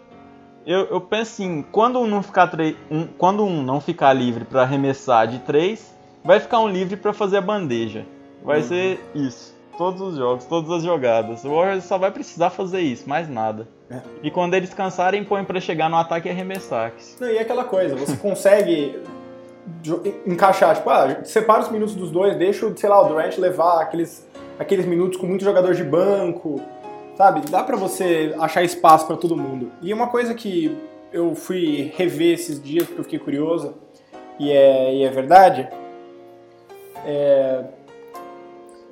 [0.65, 2.49] eu, eu penso assim, quando um não ficar,
[2.89, 5.93] um, quando um não ficar livre pra arremessar de três,
[6.23, 8.05] vai ficar um livre pra fazer a bandeja.
[8.45, 8.63] Vai Uhum.
[8.63, 9.53] ser isso.
[9.77, 11.43] Todos os jogos, todas as jogadas.
[11.43, 13.67] O Warriors só vai precisar fazer isso, mais nada.
[13.89, 13.99] É.
[14.23, 16.93] E quando eles cansarem, põe pra chegar no ataque e arremessar.
[17.19, 19.01] Não, e é aquela coisa, você consegue
[20.25, 23.81] encaixar, tipo, ah, separa os minutos dos dois, deixa, o, sei lá, o Durant levar
[23.81, 24.25] aqueles,
[24.57, 26.61] aqueles minutos com muito jogador de banco,
[27.15, 27.41] sabe?
[27.49, 29.71] Dá pra você achar espaço pra todo mundo.
[29.81, 30.77] E uma coisa que
[31.11, 33.73] eu fui rever esses dias, porque eu fiquei curioso,
[34.39, 35.67] e é, e é verdade,
[37.05, 37.63] é...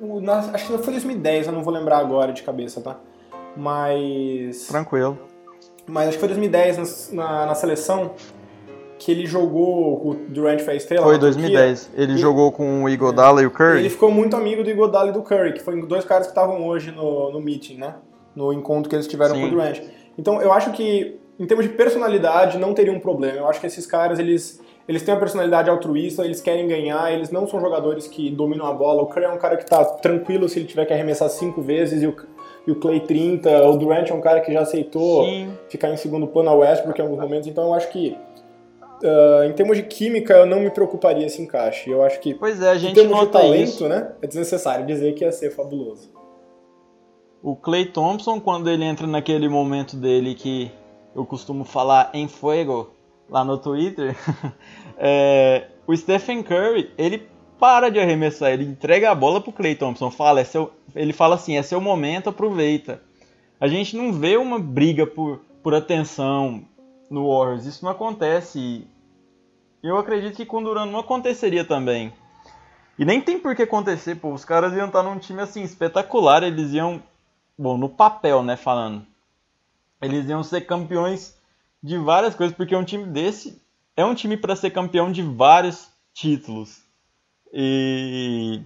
[0.00, 2.96] o- na- acho que foi 2010, eu não vou lembrar agora de cabeça, tá?
[3.56, 4.66] Mas...
[4.68, 5.18] Tranquilo.
[5.86, 8.12] mas acho que foi 2010 na, na, na seleção
[8.98, 11.02] que ele jogou, o Durant foi a estrela.
[11.06, 11.90] Foi 2010.
[11.94, 13.78] Ele, ele, jogou com o Igodala é, e o Curry?
[13.78, 16.66] Ele ficou muito amigo do Igodala e do Curry, que foram dois caras que estavam
[16.66, 17.94] hoje no, no meeting, né?
[18.40, 19.42] No encontro que eles tiveram Sim.
[19.42, 19.80] com o Durant.
[20.18, 23.36] Então eu acho que, em termos de personalidade, não teria um problema.
[23.36, 27.30] Eu acho que esses caras, eles, eles têm uma personalidade altruísta, eles querem ganhar, eles
[27.30, 29.02] não são jogadores que dominam a bola.
[29.02, 32.02] O Curry é um cara que tá tranquilo se ele tiver que arremessar cinco vezes
[32.02, 32.16] e o,
[32.66, 33.68] e o Clay 30.
[33.68, 35.52] O Durant é um cara que já aceitou Sim.
[35.68, 37.46] ficar em segundo plano a Westbrook em alguns momentos.
[37.46, 38.16] Então eu acho que
[39.02, 41.90] Uh, em termos de química, eu não me preocuparia esse encaixe.
[41.90, 43.88] Eu acho que, pois é, a gente em termos de talento, isso.
[43.88, 46.10] né, é desnecessário dizer que ia ser fabuloso.
[47.42, 50.70] O Clay Thompson, quando ele entra naquele momento dele que
[51.14, 52.90] eu costumo falar em fuego
[53.28, 54.16] lá no Twitter,
[54.98, 57.28] é, o Stephen Curry, ele
[57.58, 61.34] para de arremessar, ele entrega a bola pro Clay Thompson, fala, é seu, ele fala
[61.34, 63.02] assim, é seu momento, aproveita.
[63.60, 66.64] A gente não vê uma briga por, por atenção,
[67.10, 67.66] no Warriors.
[67.66, 68.86] Isso não acontece.
[69.82, 72.12] Eu acredito que com Duran não aconteceria também.
[72.98, 74.32] E nem tem por que acontecer, pô.
[74.32, 76.42] Os caras iam estar num time assim espetacular.
[76.42, 77.02] Eles iam.
[77.58, 78.56] Bom, no papel, né?
[78.56, 79.06] Falando.
[80.00, 81.38] Eles iam ser campeões
[81.82, 83.60] de várias coisas, porque um time desse
[83.96, 86.82] é um time para ser campeão de vários títulos.
[87.52, 88.60] E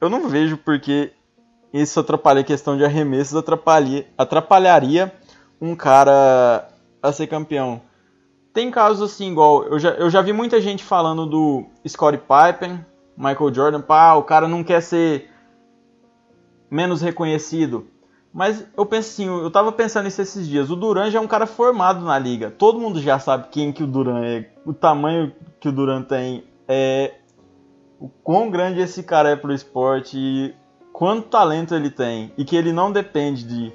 [0.00, 1.12] eu não vejo porque
[1.72, 3.42] isso atrapalha a questão de arremessos,
[4.18, 5.14] atrapalharia,
[5.60, 6.68] um cara
[7.02, 7.80] a ser campeão.
[8.52, 12.84] Tem casos assim, igual eu já, eu já vi muita gente falando do Scottie Pippen,
[13.16, 15.30] Michael Jordan, pá, o cara não quer ser
[16.70, 17.88] menos reconhecido.
[18.32, 20.70] Mas eu penso assim, eu tava pensando nisso esses dias.
[20.70, 22.50] O Duran já é um cara formado na liga.
[22.50, 26.44] Todo mundo já sabe quem que o Duran é, o tamanho que o Duran tem,
[26.66, 27.14] é
[28.00, 30.54] o quão grande esse cara é pro esporte e
[30.92, 33.72] quanto talento ele tem e que ele não depende de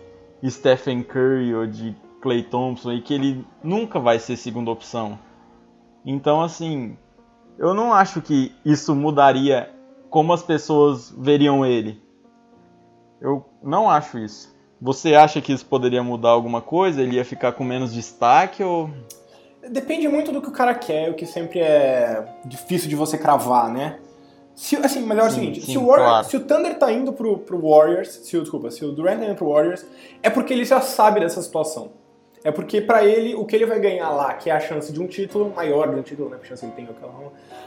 [0.49, 5.19] Stephen Curry ou de Clay Thompson e que ele nunca vai ser segunda opção.
[6.05, 6.97] Então, assim,
[7.57, 9.69] eu não acho que isso mudaria
[10.09, 12.01] como as pessoas veriam ele.
[13.21, 14.55] Eu não acho isso.
[14.81, 17.01] Você acha que isso poderia mudar alguma coisa?
[17.01, 18.89] Ele ia ficar com menos destaque ou.
[19.69, 23.69] Depende muito do que o cara quer, o que sempre é difícil de você cravar,
[23.69, 23.99] né?
[24.55, 26.27] Se, assim, melhor é o seguinte, sim, se, o Warriors, claro.
[26.27, 29.35] se o Thunder tá indo pro, pro Warriors, se desculpa, se o Durant tá indo
[29.35, 29.85] pro Warriors,
[30.23, 31.91] é porque ele já sabe dessa situação.
[32.43, 35.01] É porque para ele, o que ele vai ganhar lá, que é a chance de
[35.01, 36.37] um título, maior de um título, né?
[36.41, 37.13] A chance ele tem aquela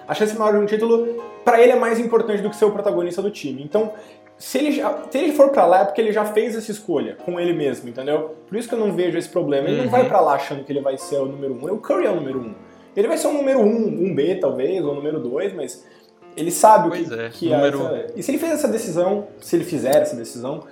[0.09, 2.72] A chance maior de um título, para ele é mais importante do que ser o
[2.72, 3.62] protagonista do time.
[3.62, 3.92] Então,
[4.41, 7.14] se ele, já, se ele for para lá é porque ele já fez essa escolha
[7.26, 8.34] com ele mesmo, entendeu?
[8.49, 9.68] Por isso que eu não vejo esse problema.
[9.68, 9.84] Ele uhum.
[9.84, 11.74] não vai para lá achando que ele vai ser o número um.
[11.74, 12.55] O Curry é o número um.
[12.97, 15.86] Ele vai ser o número um, um B talvez, ou o número dois, mas
[16.34, 17.68] ele sabe pois o que, é, que é.
[17.68, 18.07] Essa...
[18.16, 20.64] E se ele fez essa decisão, se ele fizer essa decisão,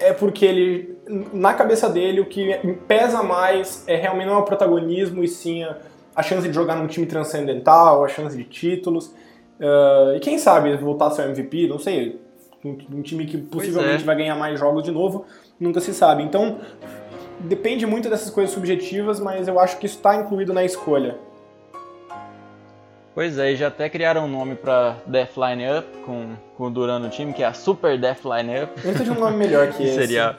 [0.00, 0.98] é porque ele,
[1.32, 2.58] na cabeça dele, o que
[2.88, 5.78] pesa mais é realmente não é o protagonismo e sim a,
[6.16, 9.14] a chance de jogar num time transcendental, a chance de títulos.
[9.60, 12.23] Uh, e quem sabe voltar a ser MVP, não sei,
[12.64, 14.06] um, time que possivelmente é.
[14.06, 15.26] vai ganhar mais jogos de novo,
[15.60, 16.22] nunca se sabe.
[16.22, 16.58] Então,
[17.40, 21.18] depende muito dessas coisas subjetivas, mas eu acho que isso está incluído na escolha.
[23.14, 26.70] Pois é, e já até criaram um nome pra Death Line Up com, com o
[26.70, 28.80] Duran no time, que é a Super Death Line Up.
[28.80, 29.94] Precisa de um nome melhor que esse.
[29.94, 30.36] Seria.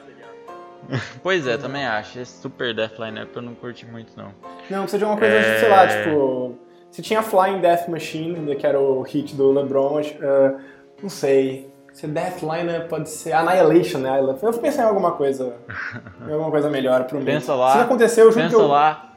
[1.22, 2.20] pois é, também acho.
[2.20, 4.30] Esse Super Death Line Up eu não curti muito, não.
[4.68, 5.58] Não, precisa de uma coisa, é...
[5.58, 6.58] sei lá, tipo.
[6.90, 10.60] Se tinha Flying Death Machine, que era o hit do LeBron, uh,
[11.02, 11.70] não sei.
[11.96, 14.20] Se Death Line pode ser Annihilation, né?
[14.20, 15.56] Eu vou pensar em alguma coisa.
[16.28, 17.38] em alguma coisa melhor pro meio.
[17.38, 17.72] Pensa lá.
[17.72, 19.16] Se aconteceu, eu juro pensa que eu, lá.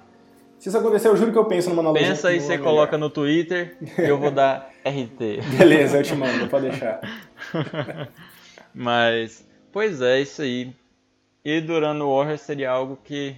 [0.57, 2.07] Se isso acontecer, eu juro que eu penso numa analogia.
[2.07, 5.57] Pensa e você coloca no Twitter e eu vou dar RT.
[5.57, 7.01] Beleza, eu te mando, pode deixar.
[8.73, 10.73] Mas, pois é, isso aí.
[11.43, 13.35] E durante o Warriors seria algo que.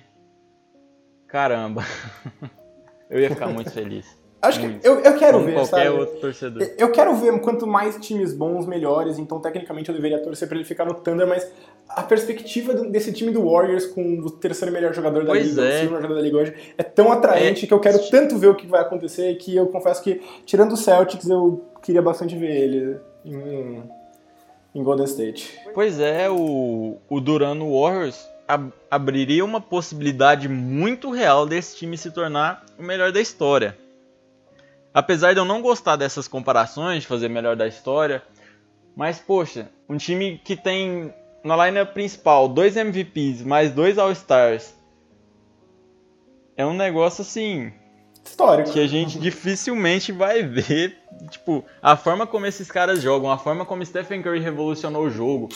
[1.28, 1.84] Caramba.
[3.10, 4.21] eu ia ficar muito feliz.
[4.42, 5.90] Acho que eu, eu quero Como ver, qualquer sabe?
[5.90, 6.68] outro torcedor.
[6.76, 9.20] Eu quero ver quanto mais times bons, melhores.
[9.20, 11.48] Então, tecnicamente, eu deveria torcer para ele ficar no Thunder, mas
[11.88, 15.68] a perspectiva desse time do Warriors com o terceiro melhor jogador da pois liga, é.
[15.68, 17.68] o segundo jogador da liga hoje, é tão atraente é.
[17.68, 20.78] que eu quero tanto ver o que vai acontecer que eu confesso que, tirando o
[20.78, 23.84] Celtics, eu queria bastante ver ele em,
[24.74, 25.56] em Golden State.
[25.74, 31.98] Pois é, o, o Duran no Warriors ab abriria uma possibilidade muito real desse time
[31.98, 33.78] se tornar o melhor da história.
[34.94, 38.22] Apesar de eu não gostar dessas comparações, de fazer melhor da história,
[38.96, 41.14] mas poxa, um time que tem
[41.44, 44.76] na linha principal dois MVPs mais dois All-Stars
[46.56, 47.72] é um negócio assim
[48.24, 50.98] histórico que a gente dificilmente vai ver,
[51.30, 55.50] tipo, a forma como esses caras jogam, a forma como Stephen Curry revolucionou o jogo,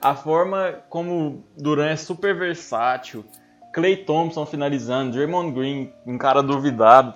[0.00, 3.24] a forma como Durant é super versátil.
[3.72, 7.14] Clay Thompson finalizando, Draymond Green, um cara duvidado.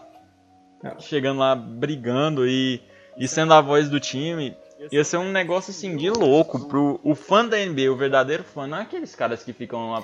[0.98, 2.80] Chegando lá brigando e,
[3.16, 4.56] e sendo a voz do time.
[4.92, 8.66] Ia ser um negócio assim de louco pro o fã da NBA, o verdadeiro fã,
[8.66, 10.02] não é aqueles caras que ficam lá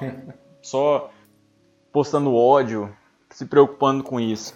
[0.62, 1.10] só
[1.92, 2.94] postando ódio,
[3.30, 4.54] se preocupando com isso.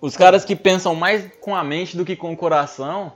[0.00, 3.12] Os caras que pensam mais com a mente do que com o coração,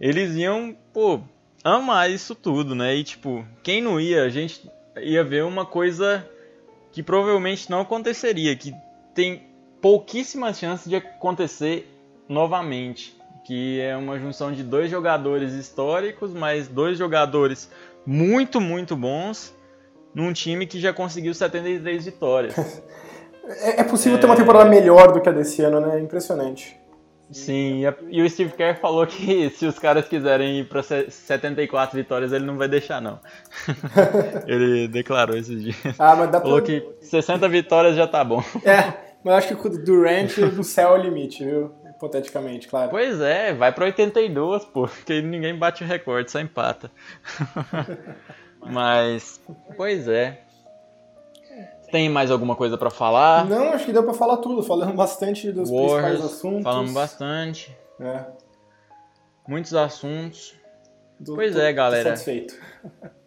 [0.00, 1.20] eles iam, pô,
[1.62, 2.94] amar isso tudo, né?
[2.94, 6.26] E tipo, quem não ia, a gente ia ver uma coisa
[6.92, 8.72] que provavelmente não aconteceria, que
[9.14, 9.49] tem
[9.80, 11.88] pouquíssimas chances de acontecer
[12.28, 17.70] novamente, que é uma junção de dois jogadores históricos, mais dois jogadores
[18.06, 19.54] muito, muito bons
[20.14, 22.54] num time que já conseguiu 73 vitórias.
[23.62, 25.98] É, é possível ter uma temporada melhor do que a desse ano, né?
[25.98, 26.78] Impressionante.
[27.32, 32.32] Sim, e o Steve Kerr falou que se os caras quiserem ir se- 74 vitórias,
[32.32, 33.18] ele não vai deixar, não.
[34.46, 35.76] ele declarou esses dias.
[35.98, 36.42] Ah, mas dá pra.
[36.42, 38.42] Falou que 60 vitórias já tá bom.
[38.64, 41.72] É, mas acho que com o Durant do céu é o limite, viu?
[41.96, 42.90] Hipoteticamente, claro.
[42.90, 46.90] Pois é, vai pra 82, pô, porque ninguém bate o recorde, só empata.
[48.62, 49.40] Mas,
[49.76, 50.42] pois é.
[51.90, 53.46] Tem mais alguma coisa pra falar?
[53.46, 54.62] Não, acho que deu pra falar tudo.
[54.62, 56.62] Falamos bastante dos principais Warriors, assuntos.
[56.62, 57.76] falamos bastante.
[57.98, 58.24] É,
[59.48, 60.54] Muitos assuntos.
[61.18, 62.10] do- Pois é, galera.
[62.10, 62.54] Satisfeito.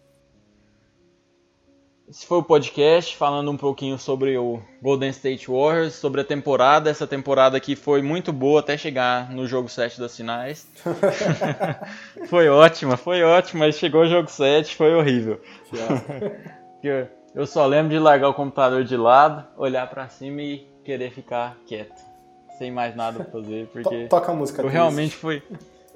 [2.13, 6.87] Esse foi o podcast falando um pouquinho sobre o Golden State Warriors, sobre a temporada.
[6.87, 10.67] Essa temporada que foi muito boa até chegar no jogo 7 das finais.
[12.29, 15.41] foi ótima, foi ótima, mas chegou o jogo 7, foi horrível.
[17.33, 21.57] Eu- só lembro de largar o computador de lado, olhar pra cima e querer ficar
[21.65, 21.99] quieto.
[22.59, 25.41] Sem mais nada pra fazer, porque To- Toca a música eu realmente fui.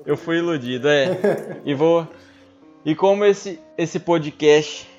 [0.04, 1.10] Eu fui iludido, é.
[1.64, 2.08] E vou.
[2.84, 4.90] E como esse, esse podcast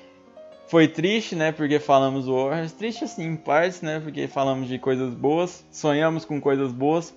[0.69, 1.51] foi triste, né?
[1.51, 2.71] Porque falamos do Warriors.
[2.71, 3.99] Triste assim, em partes, né?
[3.99, 7.13] Porque falamos de coisas boas, sonhamos com coisas boas.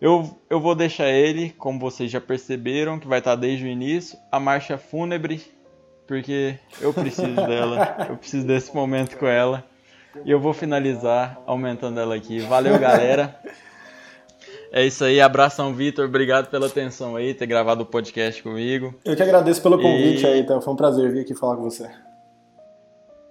[0.00, 4.18] Eu, eu vou deixar ele, como vocês já perceberam, que vai estar desde o início,
[4.32, 5.40] a marcha fúnebre,
[6.08, 8.06] porque eu preciso dela.
[8.08, 9.64] Eu preciso desse momento com ela.
[10.26, 12.40] E eu vou finalizar aumentando ela aqui.
[12.40, 13.34] Valeu, galera.
[14.74, 16.06] É isso aí, abração, Vitor.
[16.06, 18.94] Obrigado pela atenção aí, ter gravado o podcast comigo.
[19.04, 20.62] Eu que agradeço pelo convite E- aí, então.
[20.62, 21.90] Foi um prazer vir aqui falar com você.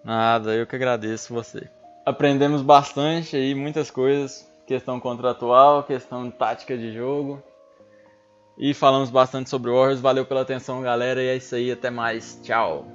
[0.04, 1.70] Nada, eu que agradeço você.
[2.06, 7.42] Aprendemos bastante aí, muitas coisas, questão contratual, questão tática de jogo.
[8.58, 10.02] E falamos bastante sobre o Warriors.
[10.02, 11.22] Valeu pela atenção, galera.
[11.22, 12.40] E é isso aí, até mais.
[12.44, 12.86] Tchau.